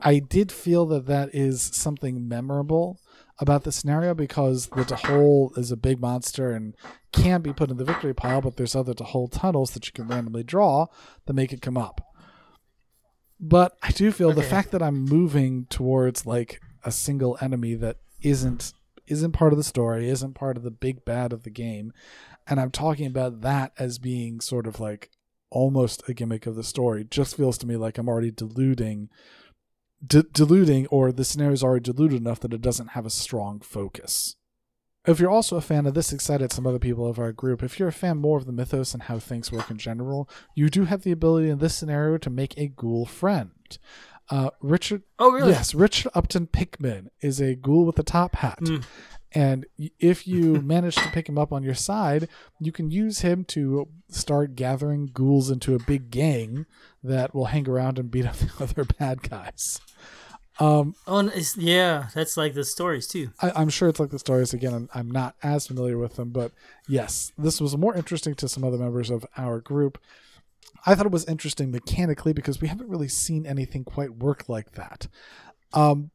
[0.00, 3.00] I did feel that that is something memorable
[3.38, 6.74] about the scenario because the Dahol is a big monster and
[7.12, 10.08] can be put in the victory pile, but there's other Dahol tunnels that you can
[10.08, 10.86] randomly draw
[11.26, 12.00] that make it come up.
[13.38, 17.98] But I do feel the fact that I'm moving towards like a single enemy that
[18.22, 18.72] isn't
[19.06, 21.92] isn't part of the story, isn't part of the big bad of the game,
[22.46, 25.10] and I'm talking about that as being sort of like
[25.50, 29.10] almost a gimmick of the story, just feels to me like I'm already diluting
[30.06, 33.60] d- diluting or the scenario is already diluted enough that it doesn't have a strong
[33.60, 34.36] focus.
[35.06, 37.78] If you're also a fan of this, excited some other people of our group, if
[37.78, 40.84] you're a fan more of the mythos and how things work in general, you do
[40.84, 43.78] have the ability in this scenario to make a ghoul friend.
[44.28, 45.52] Uh, Richard, Oh, really?
[45.52, 48.58] yes, Richard Upton Pickman is a ghoul with a top hat.
[48.60, 48.78] Hmm.
[49.32, 49.66] And
[49.98, 52.28] if you manage to pick him up on your side,
[52.60, 56.66] you can use him to start gathering ghouls into a big gang
[57.02, 59.80] that will hang around and beat up the other bad guys.
[60.58, 62.08] Um, Oh, it's, yeah.
[62.14, 63.30] That's like the stories too.
[63.40, 64.72] I, I'm sure it's like the stories again.
[64.72, 66.52] I'm, I'm not as familiar with them, but
[66.88, 69.98] yes, this was more interesting to some other members of our group.
[70.86, 74.72] I thought it was interesting mechanically because we haven't really seen anything quite work like
[74.72, 75.08] that.
[75.72, 76.10] Um,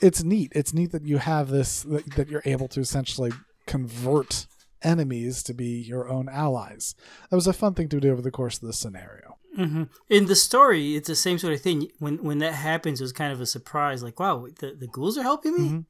[0.00, 0.52] it's neat.
[0.54, 3.32] It's neat that you have this that, that you're able to essentially
[3.66, 4.46] convert
[4.82, 6.94] enemies to be your own allies.
[7.28, 9.36] That was a fun thing to do over the course of this scenario.
[9.54, 11.88] hmm In the story, it's the same sort of thing.
[11.98, 14.02] When when that happens, it was kind of a surprise.
[14.02, 15.84] Like, wow, the, the ghouls are helping me.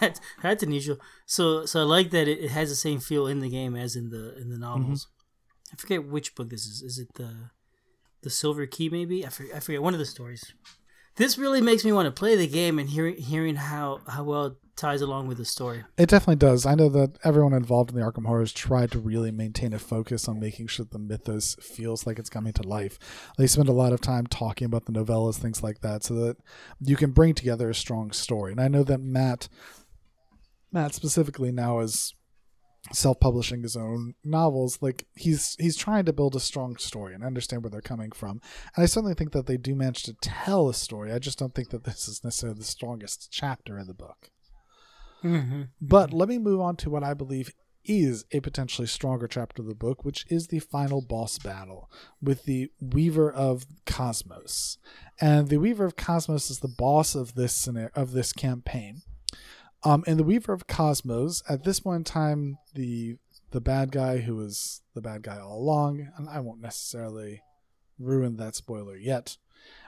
[0.00, 0.98] that's, that's unusual.
[1.26, 3.94] So so I like that it, it has the same feel in the game as
[3.96, 5.08] in the in the novels.
[5.72, 6.82] I forget which book this is.
[6.82, 7.50] Is it the
[8.22, 8.88] the Silver Key?
[8.88, 10.42] Maybe I forget, I forget one of the stories.
[11.16, 14.46] This really makes me want to play the game and hearing hearing how how well
[14.46, 15.84] it ties along with the story.
[15.98, 16.64] It definitely does.
[16.64, 20.26] I know that everyone involved in the Arkham Horrors tried to really maintain a focus
[20.26, 22.98] on making sure the mythos feels like it's coming to life.
[23.36, 26.38] They spend a lot of time talking about the novellas, things like that, so that
[26.80, 28.52] you can bring together a strong story.
[28.52, 29.48] And I know that Matt,
[30.72, 32.14] Matt specifically now is
[32.92, 37.62] self-publishing his own novels like he's he's trying to build a strong story and understand
[37.62, 38.40] where they're coming from
[38.74, 41.54] and i certainly think that they do manage to tell a story i just don't
[41.54, 44.30] think that this is necessarily the strongest chapter in the book
[45.22, 45.64] Mm-hmm.
[45.82, 47.52] but let me move on to what I believe
[47.84, 51.90] is a potentially stronger chapter of the book, which is the final boss battle
[52.22, 54.78] with the Weaver of Cosmos.
[55.20, 59.02] And the Weaver of Cosmos is the boss of this scenario, of this campaign.
[59.82, 63.16] Um, and the Weaver of Cosmos, at this point in time, the
[63.52, 67.42] the bad guy who was the bad guy all along, and I won't necessarily
[67.98, 69.36] ruin that spoiler yet,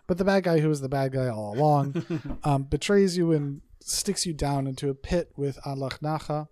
[0.06, 3.60] but the bad guy who was the bad guy all along um, betrays you and
[3.80, 6.48] sticks you down into a pit with Atlach Nacha,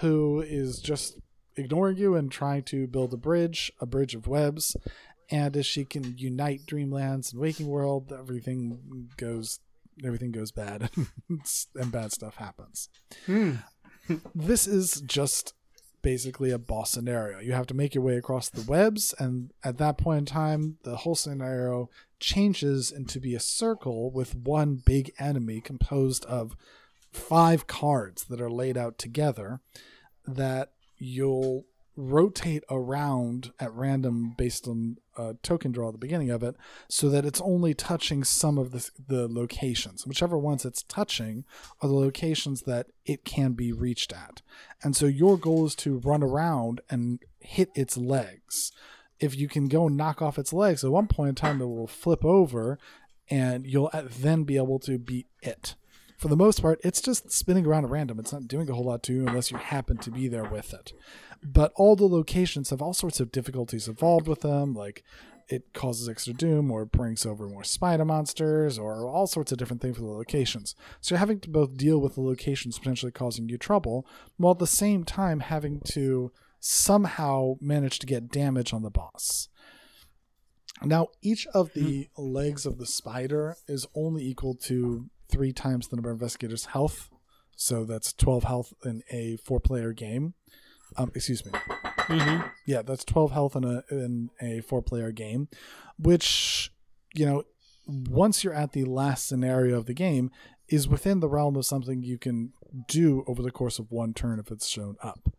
[0.00, 1.18] who is just
[1.56, 4.76] ignoring you and trying to build a bridge, a bridge of webs.
[5.30, 9.60] And as she can unite Dreamlands and Waking World, everything goes
[10.04, 10.90] everything goes bad
[11.74, 12.88] and bad stuff happens.
[13.26, 13.54] Hmm.
[14.34, 15.54] this is just
[16.02, 17.40] basically a boss scenario.
[17.40, 20.78] You have to make your way across the webs, and at that point in time,
[20.84, 26.56] the whole scenario changes into be a circle with one big enemy composed of
[27.12, 29.60] five cards that are laid out together
[30.26, 31.64] that you'll
[31.96, 36.56] rotate around at random based on a token draw at the beginning of it
[36.88, 41.44] so that it's only touching some of the, the locations whichever ones it's touching
[41.82, 44.40] are the locations that it can be reached at
[44.82, 48.72] and so your goal is to run around and hit its legs
[49.20, 51.86] if you can go knock off its legs at one point in time it will
[51.86, 52.78] flip over
[53.30, 55.74] and you'll then be able to beat it
[56.18, 58.18] for the most part, it's just spinning around at random.
[58.18, 60.74] It's not doing a whole lot to you unless you happen to be there with
[60.74, 60.92] it.
[61.42, 65.04] But all the locations have all sorts of difficulties involved with them, like
[65.48, 69.80] it causes extra doom or brings over more spider monsters or all sorts of different
[69.80, 70.74] things for the locations.
[71.00, 74.58] So you're having to both deal with the locations potentially causing you trouble, while at
[74.58, 79.48] the same time having to somehow manage to get damage on the boss.
[80.82, 82.22] Now, each of the hmm.
[82.22, 87.10] legs of the spider is only equal to three times the number of investigators' health.
[87.56, 90.34] So that's 12 health in a four player game.
[90.96, 91.52] Um, excuse me.
[91.52, 92.46] Mm-hmm.
[92.66, 95.48] Yeah, that's 12 health in a, in a four player game,
[95.98, 96.72] which,
[97.14, 97.44] you know,
[97.86, 100.30] once you're at the last scenario of the game,
[100.68, 102.52] is within the realm of something you can
[102.86, 105.32] do over the course of one turn if it's shown up.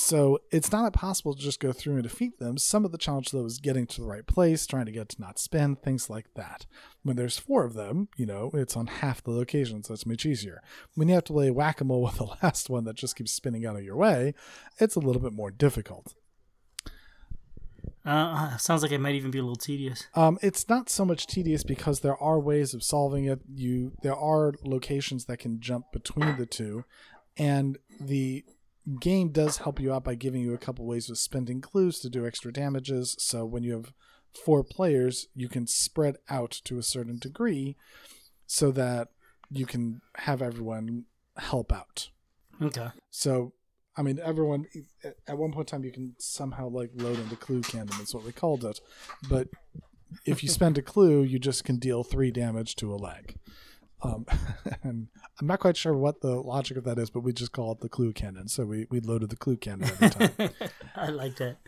[0.00, 2.56] So it's not impossible to just go through and defeat them.
[2.56, 5.20] Some of the challenge, though, is getting to the right place, trying to get to
[5.20, 6.66] not spin, things like that.
[7.02, 10.24] When there's four of them, you know, it's on half the location, so it's much
[10.24, 10.62] easier.
[10.94, 13.32] When you have to play whack a mole with the last one that just keeps
[13.32, 14.34] spinning out of your way,
[14.78, 16.14] it's a little bit more difficult.
[18.04, 20.06] Uh, sounds like it might even be a little tedious.
[20.14, 23.40] Um, it's not so much tedious because there are ways of solving it.
[23.52, 26.84] You there are locations that can jump between the two,
[27.36, 28.44] and the
[29.00, 32.08] game does help you out by giving you a couple ways of spending clues to
[32.08, 33.16] do extra damages.
[33.18, 33.92] So when you have
[34.44, 37.76] four players, you can spread out to a certain degree,
[38.46, 39.08] so that
[39.50, 41.04] you can have everyone
[41.36, 42.10] help out.
[42.60, 42.88] Okay.
[43.10, 43.52] So,
[43.96, 44.66] I mean, everyone
[45.26, 47.88] at one point in time you can somehow like load into clue cannon.
[47.98, 48.80] That's what we called it.
[49.28, 49.48] But
[50.24, 53.36] if you spend a clue, you just can deal three damage to a leg.
[54.02, 54.26] Um,
[54.82, 55.08] and
[55.40, 57.80] I'm not quite sure what the logic of that is, but we just call it
[57.80, 58.48] the clue cannon.
[58.48, 60.50] So we, we loaded the clue cannon every time.
[60.96, 61.58] I like that.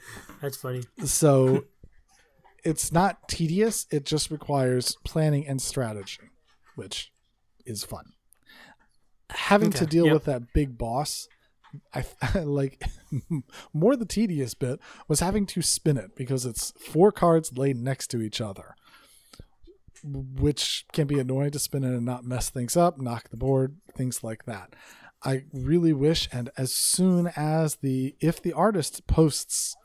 [0.40, 0.82] That's funny.
[1.04, 1.64] so
[2.64, 3.86] it's not tedious.
[3.90, 6.30] It just requires planning and strategy,
[6.76, 7.12] which
[7.64, 8.12] is fun.
[9.30, 10.14] Having to deal yep.
[10.14, 11.28] with that big boss,
[11.94, 12.04] I
[12.40, 12.82] like
[13.72, 18.08] more the tedious bit was having to spin it because it's four cards laid next
[18.08, 18.74] to each other,
[20.04, 23.76] which can be annoying to spin it and not mess things up, knock the board,
[23.96, 24.74] things like that.
[25.22, 29.76] I really wish, and as soon as the if the artist posts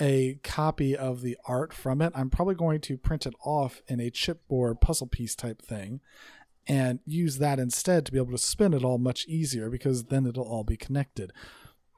[0.00, 4.00] a copy of the art from it, I'm probably going to print it off in
[4.00, 6.00] a chipboard puzzle piece type thing
[6.66, 10.26] and use that instead to be able to spin it all much easier because then
[10.26, 11.32] it'll all be connected.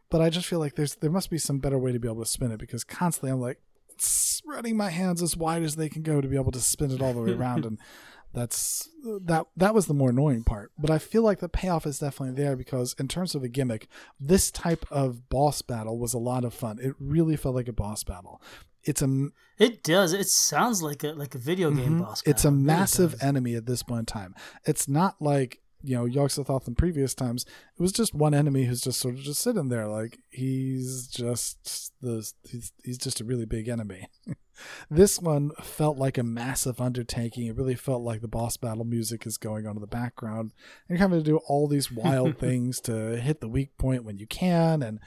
[0.09, 2.23] But I just feel like there's there must be some better way to be able
[2.23, 3.61] to spin it because constantly I'm like
[4.07, 7.03] spreading my hands as wide as they can go to be able to spin it
[7.03, 7.79] all the way around and
[8.33, 8.89] that's
[9.25, 12.35] that that was the more annoying part but i feel like the payoff is definitely
[12.41, 13.89] there because in terms of a gimmick
[14.21, 17.73] this type of boss battle was a lot of fun it really felt like a
[17.73, 18.41] boss battle
[18.83, 20.15] it's a It does.
[20.15, 22.01] It sounds like a like a video game Mhm.
[22.01, 22.23] boss.
[22.25, 22.55] It's a battle.
[22.55, 24.35] It really massive enemy at this point in time.
[24.65, 27.45] It's not like you know Yog-Sothoth in previous times.
[27.45, 31.93] It was just one enemy who's just sort of just sitting there, like he's just
[32.01, 34.09] the he's, he's just a really big enemy.
[34.91, 37.47] this one felt like a massive undertaking.
[37.47, 40.53] It really felt like the boss battle music is going on in the background,
[40.89, 44.19] and you're having to do all these wild things to hit the weak point when
[44.19, 45.01] you can, and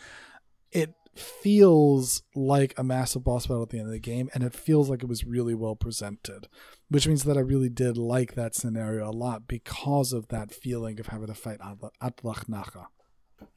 [0.71, 4.53] it feels like a massive boss battle at the end of the game and it
[4.53, 6.47] feels like it was really well presented
[6.89, 10.99] which means that i really did like that scenario a lot because of that feeling
[10.99, 12.45] of having to fight Atla- atlach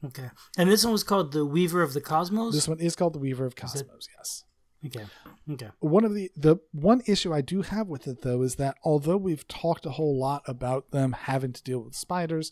[0.03, 0.29] Okay.
[0.57, 2.53] And this one was called the Weaver of the Cosmos.
[2.53, 4.43] this one is called the weaver of cosmos yes
[4.85, 5.05] Okay.
[5.49, 5.69] Okay.
[5.79, 9.17] one of the the one issue i do have with it though is that although
[9.17, 12.51] we've talked a whole lot about them having to deal with spiders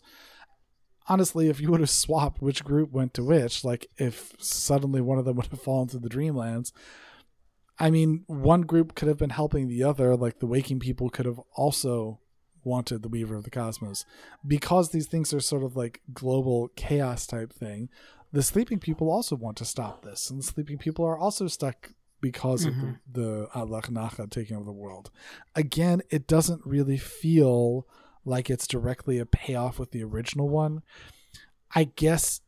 [1.08, 5.18] honestly if you would have swapped which group went to which like if suddenly one
[5.18, 6.72] of them would have fallen to the dreamlands
[7.78, 11.26] i mean one group could have been helping the other like the waking people could
[11.26, 12.20] have also
[12.64, 14.04] wanted the weaver of the cosmos
[14.44, 17.88] because these things are sort of like global chaos type thing
[18.32, 21.92] the sleeping people also want to stop this and the sleeping people are also stuck
[22.20, 22.92] because of mm-hmm.
[23.10, 25.10] the, the Atlach Nacha taking over the world.
[25.54, 27.86] Again, it doesn't really feel
[28.26, 30.82] like it's directly a payoff with the original one.
[31.74, 32.40] I guess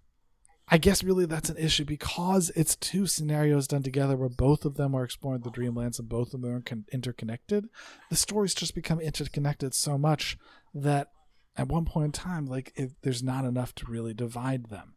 [0.70, 4.74] I guess really that's an issue because it's two scenarios done together where both of
[4.74, 7.68] them are exploring the dreamlands and both of them are con- interconnected.
[8.10, 10.36] The stories just become interconnected so much
[10.74, 11.08] that
[11.56, 14.94] at one point in time, like it, there's not enough to really divide them.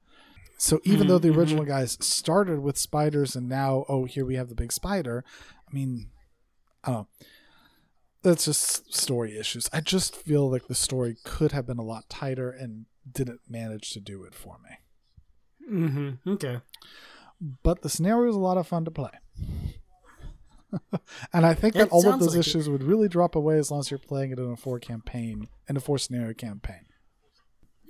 [0.57, 4.35] So even though the Mhm, original guys started with spiders and now, oh, here we
[4.35, 5.23] have the big spider,
[5.69, 6.11] I mean,
[6.83, 7.07] I don't know.
[8.23, 9.69] That's just story issues.
[9.73, 13.91] I just feel like the story could have been a lot tighter and didn't manage
[13.91, 15.77] to do it for me.
[15.79, 16.29] Mm-hmm.
[16.29, 16.59] Okay.
[17.63, 19.09] But the scenario is a lot of fun to play.
[21.33, 22.47] and I think that It all of those like it.
[22.47, 25.47] issues would really drop away as long as you're playing it in a four campaign,
[25.67, 26.85] in a four scenario campaign.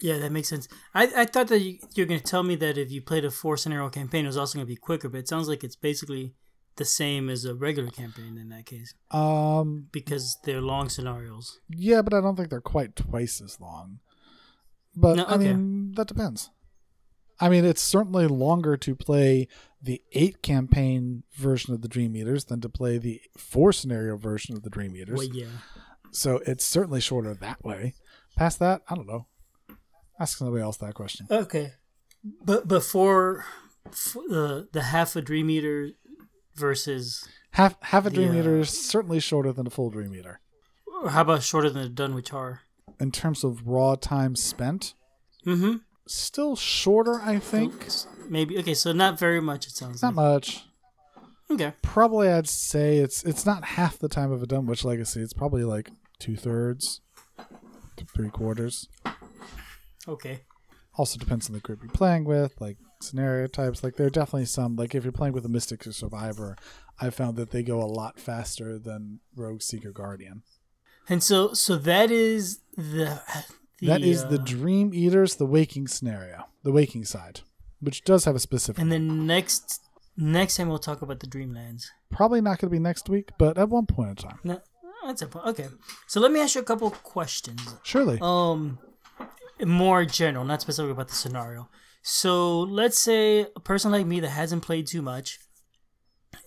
[0.01, 0.67] Yeah, that makes sense.
[0.95, 3.29] I, I thought that you, you're going to tell me that if you played a
[3.29, 5.75] four scenario campaign, it was also going to be quicker, but it sounds like it's
[5.75, 6.33] basically
[6.77, 11.59] the same as a regular campaign in that case Um, because they're long scenarios.
[11.69, 13.99] Yeah, but I don't think they're quite twice as long.
[14.95, 16.49] But No, I mean, that depends.
[17.39, 19.47] I mean, it's certainly longer to play
[19.81, 24.55] the eight campaign version of the Dream Eaters than to play the four scenario version
[24.55, 25.17] of the Dream Eaters.
[25.17, 25.47] Well, yeah.
[26.11, 27.95] So it's certainly shorter that way.
[28.35, 29.27] Past that, I don't know.
[30.19, 31.25] Ask somebody else that question.
[31.31, 31.73] Okay,
[32.43, 33.43] but before
[33.85, 35.91] the the half a Dream Eater
[36.55, 40.15] versus Half half a Dream The, uh, Eater is certainly shorter than a full Dream
[40.15, 40.39] Eater.
[41.09, 42.61] how about shorter than a Dunwich Horror?
[42.99, 44.93] In terms of raw time spent,
[45.45, 45.77] Mm-hmm.
[46.07, 47.87] still shorter, I think.
[48.29, 49.65] Maybe okay, so not very much.
[49.67, 50.25] It sounds Not like.
[50.33, 50.63] much.
[51.49, 51.73] Okay.
[51.81, 55.19] Probably I'd say it's it's not half the time of a Dunwich Legacy.
[55.21, 55.89] It's probably like
[56.19, 57.01] two thirds
[58.15, 58.87] three quarters.
[60.07, 60.41] Okay.
[60.97, 63.83] Also depends on the group you're playing with, like scenario types.
[63.83, 66.55] Like there are definitely some like if you're playing with a Mystic or Survivor,
[66.99, 70.43] I found that they go a lot faster than Rogue Seeker Guardian.
[71.09, 73.21] And so so that is the,
[73.81, 77.41] the that is the uh, Dream Eaters, the waking scenario, the waking side,
[77.79, 78.79] which does have a specific.
[78.81, 79.81] and then next
[80.15, 81.85] next time we'll talk about the Dreamlands.
[82.11, 84.61] Probably not going to be next week, but at one point in time, No,
[85.05, 85.67] that's a po- okay.
[86.07, 87.61] So let me ask you a couple questions.
[87.83, 88.19] surely.
[88.21, 88.77] Um,
[89.65, 91.69] more general, not specific about the scenario.
[92.01, 95.39] So let's say a person like me that hasn't played too much,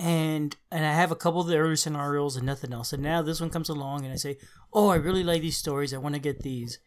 [0.00, 3.22] and and I have a couple of the earlier scenarios and nothing else, and now
[3.22, 4.36] this one comes along and I say,
[4.72, 5.94] oh, I really like these stories.
[5.94, 6.78] I want to get these.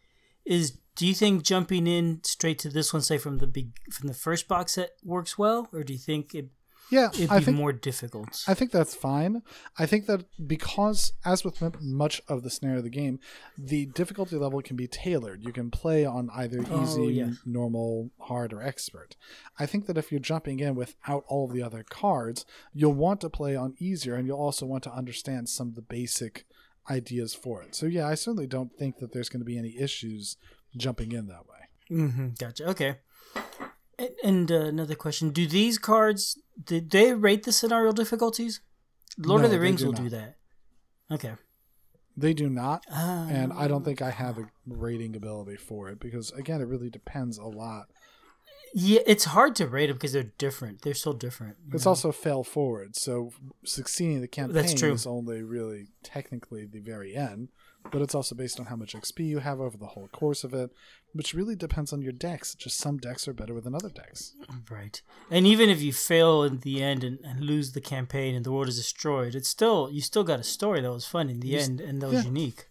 [0.45, 4.07] Is do you think jumping in straight to this one, say from the big from
[4.07, 6.49] the first box set, works well, or do you think it,
[6.89, 8.43] yeah, it'd I be think more difficult?
[8.47, 9.41] I think that's fine.
[9.77, 13.19] I think that because, as with much of the scenario of the game,
[13.57, 15.43] the difficulty level can be tailored.
[15.43, 17.31] You can play on either Oh, easy, yeah.
[17.45, 19.15] normal, hard, or expert.
[19.59, 23.21] I think that if you're jumping in without all of the other cards, you'll want
[23.21, 26.45] to play on easier, and you'll also want to understand some of the basic
[26.89, 27.75] ideas for it.
[27.75, 30.37] So, yeah, I certainly don't think that there's going to be any issues
[30.75, 31.57] jumping in that way.
[31.91, 32.65] Mm-hmm, gotcha.
[32.69, 32.95] Okay.
[33.99, 38.61] And, and uh, another question: Do these cards did they rate the scenario difficulties?
[39.17, 40.01] Lord No, of the Rings do will not.
[40.03, 40.37] do that.
[41.11, 41.33] Okay.
[42.15, 43.27] They do not, Ah.
[43.29, 46.89] and I don't think I have a rating ability for it because, again, it really
[46.89, 47.85] depends a lot
[48.73, 50.81] Yeah, it's hard to rate them because they're different.
[50.81, 51.57] They're so different.
[51.71, 51.89] It's know?
[51.89, 53.31] also fail forward, so
[53.65, 57.49] succeeding the campaign is only really technically the very end,
[57.91, 60.53] but it's also based on how much XP you have over the whole course of
[60.53, 60.71] it,
[61.13, 62.55] which really depends on your decks.
[62.55, 64.33] Just some decks are better than other decks.
[64.69, 65.01] right.
[65.31, 68.51] And even if you fail in the end and, and lose the campaign and the
[68.51, 71.49] world is destroyed, it's still you still got a story that was fun in the
[71.49, 72.29] You end and that was yeah.
[72.29, 72.65] unique.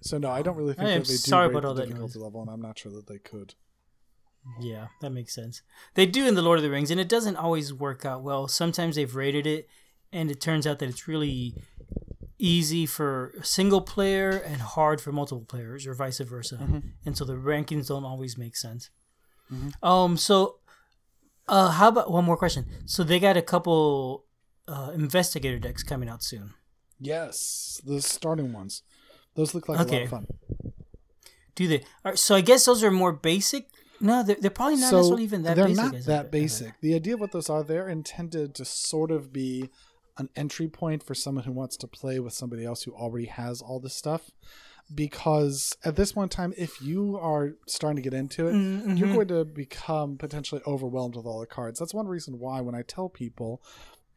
[0.00, 1.86] So no, I don't really think I that they do sorry about the all that
[1.88, 3.54] difficulty level, and I'm not sure that they could.
[4.60, 5.62] Yeah, that makes sense.
[5.94, 8.46] They do in the Lord of the Rings, and it doesn't always work out well.
[8.46, 9.68] Sometimes they've rated it,
[10.12, 11.54] and it turns out that it's really
[12.38, 16.82] easy for a single player and hard for multiple players, or vice versa.
[17.04, 18.90] And so the rankings don't always make sense.
[19.82, 20.16] Um.
[20.16, 20.58] So,
[21.48, 22.66] uh, how about one more question?
[22.86, 24.24] So they got a couple
[24.68, 26.54] uh, investigator decks coming out soon.
[26.98, 28.82] Yes, the starting ones.
[29.34, 30.04] Those look like a lot Okay.
[30.04, 30.26] of fun.
[31.54, 31.78] Do they?
[31.78, 33.68] All right, so I guess those are more basic.
[34.00, 35.84] No, they're, they're probably not so even that they're basic.
[35.92, 36.80] not that basic.
[36.80, 39.70] The idea of what those are, they're intended to sort of be
[40.18, 43.60] an entry point for someone who wants to play with somebody else who already has
[43.60, 44.30] all this stuff.
[44.94, 49.08] Because at this one time, if you are starting to get into it, Mm, you're
[49.12, 51.78] going to become potentially overwhelmed with all the cards.
[51.80, 53.60] That's one reason why when I tell people,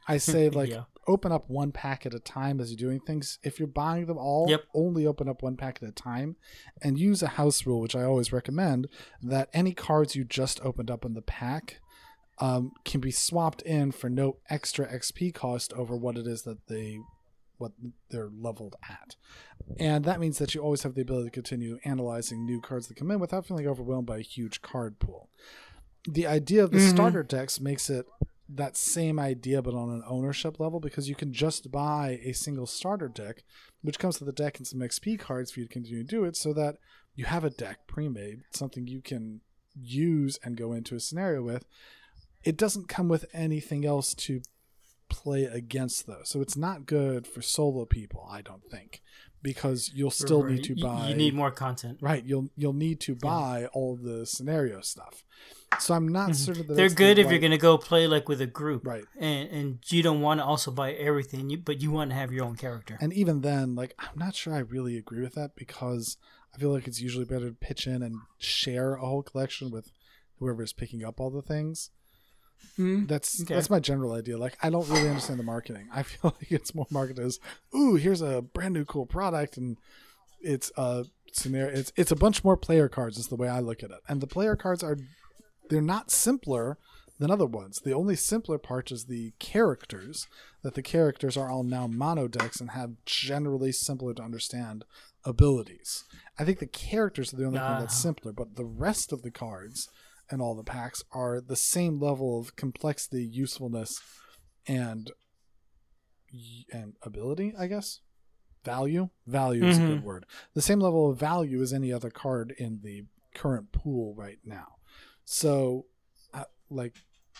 [0.08, 0.84] I say like Yeah.
[1.08, 3.40] open up one pack at a time as you're doing things.
[3.42, 4.66] If you're buying them all, Yep.
[4.76, 6.36] only open up one pack at a time
[6.84, 8.88] and use a house rule, which I always recommend,
[9.24, 11.80] that any cards you just opened up in the pack
[12.40, 16.68] um, can be swapped in for no extra XP cost over what it is that
[16.68, 17.00] they
[17.58, 17.74] what
[18.10, 19.18] they're leveled at.
[19.78, 22.96] And that means that you always have the ability to continue analyzing new cards that
[22.96, 25.30] come in without feeling overwhelmed by a huge card pool.
[26.08, 26.90] The idea of the Mhm.
[26.90, 28.06] starter decks makes it
[28.48, 32.66] that same idea but on an ownership level because you can just buy a single
[32.66, 33.44] starter deck
[33.82, 36.24] which comes with a deck and some XP cards for you to continue to do
[36.24, 36.78] it so that
[37.16, 39.42] you have a deck pre-made, something you can
[39.76, 41.66] use and go into a scenario with.
[42.44, 44.42] It doesn't come with anything else to
[45.10, 46.22] play against though.
[46.24, 49.02] So it's not good for solo people, I don't think,
[49.42, 50.56] because you'll still Right.
[50.56, 51.98] need to buy You need more content.
[52.02, 55.24] Right, you'll you'll need to buy all the scenario stuff.
[55.80, 56.76] So I'm not certain that Mm-hmm.
[56.76, 59.06] They're good if you're going to go play like with a group, Right.
[59.20, 62.32] And and you don't want to also buy everything, you, but you want to have
[62.32, 62.98] your own character.
[63.02, 66.18] And even then, like I'm not sure I really agree with that because
[66.54, 69.92] I feel like it's usually better to pitch in and share a whole collection with
[70.38, 71.90] whoever is picking up all the things.
[72.78, 73.08] Mm.
[73.08, 73.54] That's Okay.
[73.56, 74.38] that's my general idea.
[74.38, 75.88] Like I don't really understand the marketing.
[75.94, 77.40] I feel like it's more marketed as,
[77.76, 79.78] "Ooh, here's a brand new cool product," and
[80.42, 81.78] it's a scenario.
[81.78, 83.18] It's it's a bunch more player cards.
[83.18, 84.00] Is the way I look at it.
[84.08, 84.98] And the player cards are
[85.70, 86.78] they're not simpler
[87.20, 87.82] than other ones.
[87.84, 90.26] The only simpler part is the characters,
[90.64, 94.86] that the characters are all now mono decks and have generally simpler to understand
[95.26, 96.06] abilities.
[96.40, 98.08] I think the characters are the only thing that's Ah.
[98.08, 99.90] simpler, but the rest of the cards
[100.30, 104.02] and all the packs are the same level of complexity, usefulness,
[104.68, 105.12] and
[106.72, 108.02] and ability, I guess.
[108.64, 110.26] Value, value is a good word.
[110.54, 114.76] The same level of value as any other card in the current pool right now.
[115.24, 115.86] So,
[116.34, 116.96] uh, like,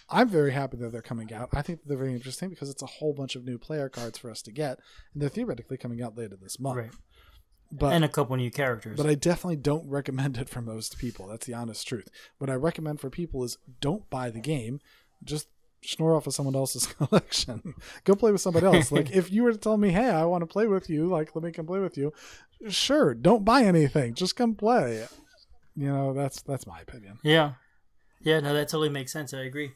[0.10, 1.50] I'm very happy that they're coming out.
[1.54, 4.32] I think they're very interesting because it's a whole bunch of new player cards for
[4.32, 4.80] us to get,
[5.14, 6.78] and they're theoretically coming out later this month.
[6.78, 6.92] Right.
[7.72, 8.98] But and a couple new characters.
[8.98, 11.28] but I definitely don't recommend it for most people.
[11.28, 12.08] That's the honest truth.
[12.40, 14.80] What I recommend for people is don't buy the game.
[15.24, 15.48] Just
[15.84, 17.76] snore off of someone else's collection.
[18.06, 18.92] Go play with somebody else.
[18.92, 21.36] like if you were to tell me, "Hey, I want to play with you," like
[21.36, 22.12] let me come play with you.
[22.70, 24.16] Sure, don't buy anything.
[24.16, 25.06] Just come play.
[25.76, 27.20] You know, that's that's my opinion.
[27.24, 27.54] Yeah.
[28.22, 29.34] Yeah, no, that totally makes sense.
[29.34, 29.72] I agree.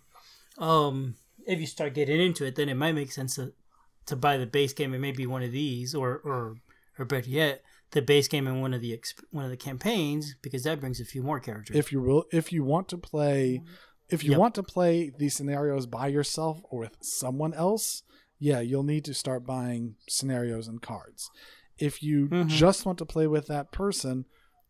[0.57, 1.15] Um,
[1.47, 3.53] if you start getting into it, then it might make sense to
[4.07, 6.57] to buy the base game and maybe one of these, or or
[6.99, 7.61] or better yet,
[7.93, 10.99] the base game and one of the exp- one of the campaigns because that brings
[10.99, 11.75] a few more characters.
[11.77, 13.61] If you will, if you want to play,
[14.09, 14.39] if you Yep.
[14.39, 18.03] want to play these scenarios by yourself or with someone else,
[18.39, 21.29] yeah, you'll need to start buying scenarios and cards.
[21.77, 22.47] If you Mhm.
[22.49, 24.25] just want to play with that person,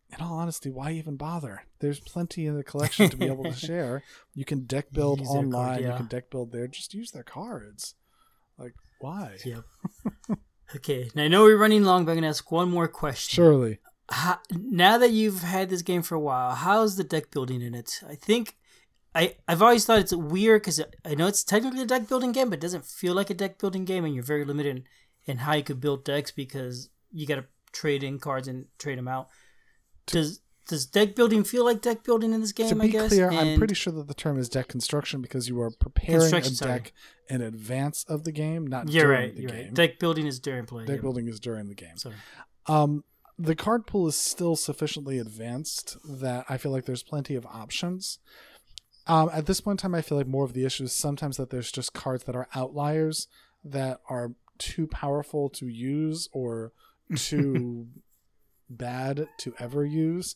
[0.10, 1.64] in all honesty, why even bother?
[1.80, 4.04] There's plenty in the collection to be able to share.
[4.36, 5.84] You can deck build Use their card, online.
[5.84, 6.68] You can deck build there.
[6.68, 7.96] Just use their cards.
[8.60, 9.38] Like why?
[9.44, 9.64] Yep.
[10.76, 13.36] okay, now I know we're running long, but I'm gonna ask one more question.
[13.44, 13.80] Surely.
[14.12, 17.74] how, now that you've had this game for a while, how's the deck building in
[17.74, 18.02] it?
[18.08, 18.56] I think
[19.16, 22.50] I I've always thought it's weird because I know it's technically a deck building game,
[22.50, 24.84] but it doesn't feel like a deck building game, and you're very limited in,
[25.26, 28.98] in how you could build decks because you got to trade in cards and trade
[28.98, 29.30] them out.
[30.06, 32.70] Does does deck building feel like deck building in this game?
[32.70, 33.10] to I be guess.
[33.10, 36.20] clear, I'm pretty sure that the term is deck construction because you are preparing a
[36.22, 36.72] Construction, sorry.
[36.80, 36.94] deck
[37.30, 39.36] in advance of the game, not You're during right.
[39.36, 39.66] the You're game.
[39.66, 39.74] right.
[39.74, 40.86] Deck building is during play.
[40.86, 41.98] Deck building is during the game.
[41.98, 42.16] Sorry.
[42.68, 43.04] Um,
[43.38, 48.20] the card pool is still sufficiently advanced that I feel like there's plenty of options.
[49.08, 51.36] Um, at this point in time, I feel like more of the issue is sometimes
[51.38, 53.28] that there's just cards that are outliers
[53.66, 56.72] that are too powerful to use or
[57.18, 57.88] too
[58.70, 60.36] bad to ever use.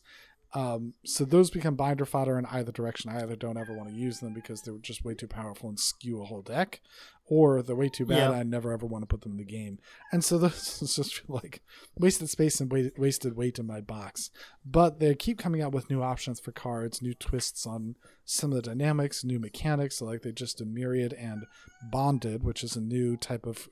[0.54, 3.10] Um, so those become binder fodder in either direction.
[3.10, 5.78] I either don't ever want to use them because they're just way too powerful and
[5.78, 6.80] skew a whole deck,
[7.26, 8.30] or they're way too bad.
[8.30, 8.30] Yeah.
[8.30, 9.78] I never ever want to put them in the game.
[10.10, 11.62] And so those just like
[11.98, 14.30] wasted space and wa- wasted weight in my box.
[14.64, 18.56] But they keep coming out with new options for cards, new twists on some of
[18.56, 19.98] the dynamics, new mechanics.
[19.98, 21.44] So like they just did Myriad and
[21.90, 23.68] Bonded, which is a new type of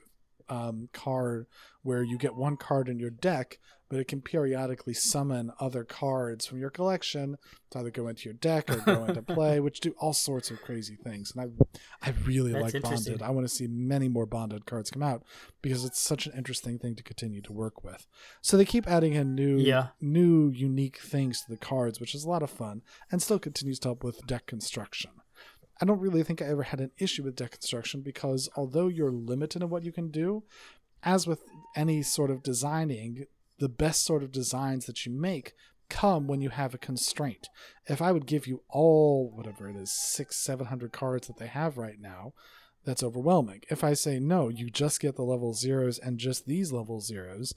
[0.48, 1.46] um, card
[1.82, 3.58] where you get one card in your deck,
[3.88, 7.36] but it can periodically summon other cards from your collection
[7.70, 10.60] to either go into your deck or go into play, which do all sorts of
[10.62, 11.32] crazy things.
[11.34, 11.56] And
[12.02, 12.82] I, I really That's like.
[12.82, 13.22] Bonded.
[13.22, 15.22] I want to see many more Bonded cards come out
[15.62, 18.06] because it's such an interesting thing to continue to work with.
[18.42, 19.88] So they keep adding in new, Yeah.
[20.00, 23.78] new unique things to the cards, which is a lot of fun and still continues
[23.80, 25.10] to help with deck construction.
[25.80, 29.12] I don't really think I ever had an issue with deck construction because although you're
[29.12, 30.42] limited in what you can do,
[31.02, 31.42] as with
[31.76, 33.26] any sort of designing,
[33.58, 35.54] the best sort of designs that you make
[35.88, 37.48] come when you have a constraint.
[37.86, 41.46] If I would give you all whatever it is, six, seven hundred cards that they
[41.46, 42.32] have right now,
[42.84, 43.62] that's overwhelming.
[43.70, 47.54] If I say no, you just get the level zeros and just these level zeros,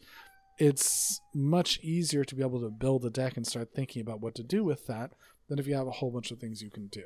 [0.58, 4.36] it's much easier to be able to build a deck and start thinking about what
[4.36, 5.12] to do with that
[5.48, 7.04] than if you have a whole bunch of things you can do.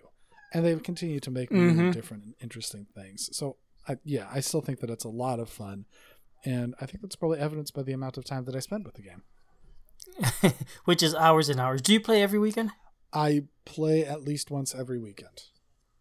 [0.53, 1.91] And they continue to make new Mhm.
[1.93, 3.29] different and interesting things.
[3.35, 5.85] So, I, yeah, I still think that it's a lot of fun.
[6.45, 8.95] And I think that's probably evidenced by the amount of time that I spend with
[8.95, 9.23] the game.
[10.85, 11.81] Which is hours and hours.
[11.81, 12.71] Do you play every weekend?
[13.13, 15.43] I play at least once every weekend.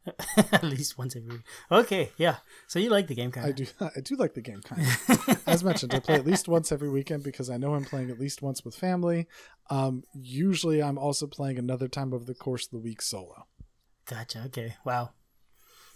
[0.53, 1.43] At least once every week.
[1.71, 2.39] Okay, yeah.
[2.67, 5.43] So you like the game, kind I do I do like the game kind of.
[5.47, 8.19] As mentioned, I play at least once every weekend because I know I'm playing at
[8.19, 9.29] least once with family.
[9.71, 13.47] Um, usually I'm also playing another time over the course of the week solo.
[14.07, 14.43] Gotcha.
[14.47, 14.75] Okay.
[14.85, 15.11] Wow.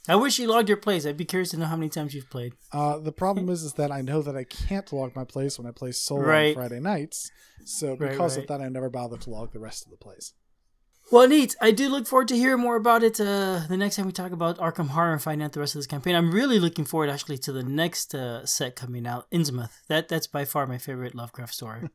[0.09, 1.07] I wish you logged your plays.
[1.07, 2.53] I'd be curious to know how many times you've played.
[2.73, 5.67] Uh, the problem is, is that I know that I can't log my plays when
[5.67, 6.49] I play solo Right.
[6.57, 7.31] on Friday nights.
[7.65, 8.43] So because right.
[8.43, 10.33] of that, I never bother to log the rest of the plays.
[11.13, 11.55] Well, neat.
[11.61, 14.33] I do look forward to hearing more about it uh, the next time we talk
[14.33, 16.17] about Arkham Horror and finding out the rest of this campaign.
[16.17, 19.71] I'm really looking forward, actually, to the next uh, set coming out, Innsmouth.
[19.89, 21.89] That that's by far my favorite Lovecraft story,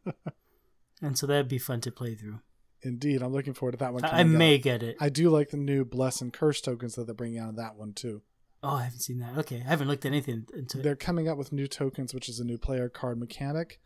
[1.01, 2.39] and so that'd be fun to play through.
[2.83, 4.03] Indeed, I'm looking forward to that one.
[4.03, 4.39] I, I coming out.
[4.39, 4.97] may get it.
[4.99, 7.75] I do like the new bless and curse tokens that they're bringing out of that
[7.75, 8.21] one too.
[8.63, 9.37] Oh, I haven't seen that.
[9.37, 10.83] Okay, I haven't looked at anything into it.
[10.83, 13.79] They're coming out with new tokens, which is a new player card mechanic.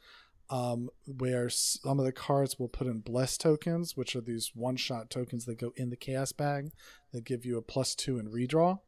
[0.50, 4.76] um, where some of the cards will put in bless tokens, which are these one
[4.76, 6.72] shot tokens that go in the chaos bag
[7.12, 8.80] that give you a plus two and redraw,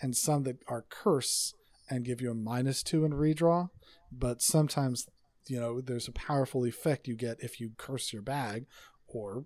[0.00, 1.54] and some that are curse
[1.88, 3.70] and give you a minus two and redraw.
[4.12, 5.08] But sometimes,
[5.48, 8.66] you know, there's a powerful effect you get if you curse your bag,
[9.12, 9.44] or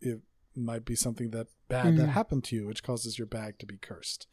[0.00, 0.20] it
[0.54, 2.12] might be something that bad that Mhm.
[2.12, 4.26] happened to you, which causes your bag to be cursed.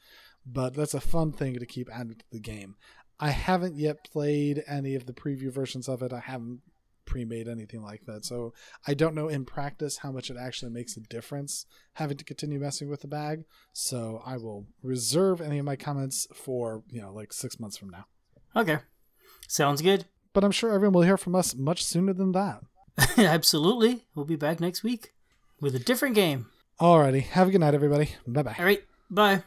[0.46, 2.76] But that's a fun thing to keep adding to the game.
[3.20, 6.12] I haven't yet played any of the preview versions of it.
[6.12, 6.62] I haven't
[7.06, 8.24] pre-made anything like that.
[8.24, 8.54] So
[8.88, 12.60] I don't know in practice how much it actually makes a difference having to continue
[12.60, 13.44] messing with the bag.
[13.74, 17.90] So I will reserve any of my comments for, you know, like 6 months from
[17.90, 18.06] now.
[18.56, 18.80] Okay.
[19.48, 20.06] Sounds good.
[20.32, 22.64] But I'm sure everyone will hear from us much sooner than that.
[23.18, 24.04] Absolutely.
[24.16, 25.14] We'll be back next week
[25.60, 26.48] with a different game.
[26.80, 28.12] Alrighty, have a good night everybody.
[28.28, 28.56] Bye-bye.
[28.58, 28.84] All right.
[29.10, 29.44] Bye.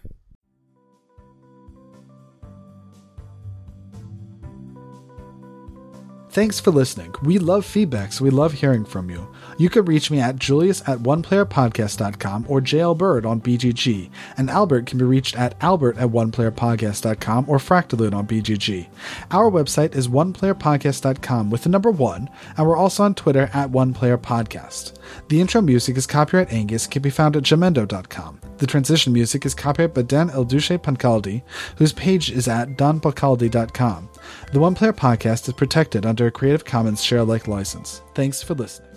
[6.37, 7.15] Thanks for listening.
[7.23, 9.27] We love feedback, so we love hearing from you.
[9.57, 14.99] You can reach me at julius at oneplayerpodcast.com or jlbird on BGG, and Albert can
[14.99, 18.87] be reached at albert at oneplayerpodcast.com or fractalute on BGG.
[19.31, 22.29] Our website is oneplayerpodcast.com with the number one,
[22.59, 24.93] and we're also on Twitter at oneplayerpodcast.
[25.29, 28.41] The intro music is copyright Angus, can be found at jamendo.com.
[28.59, 31.43] The transition music is copyright by Dan El Duce Pancaldi,
[31.77, 34.09] whose page is at donpancaldi.com.
[34.53, 38.03] The One Player Podcast is protected under a Creative Commons share alike license.
[38.15, 38.96] Thanks for listening.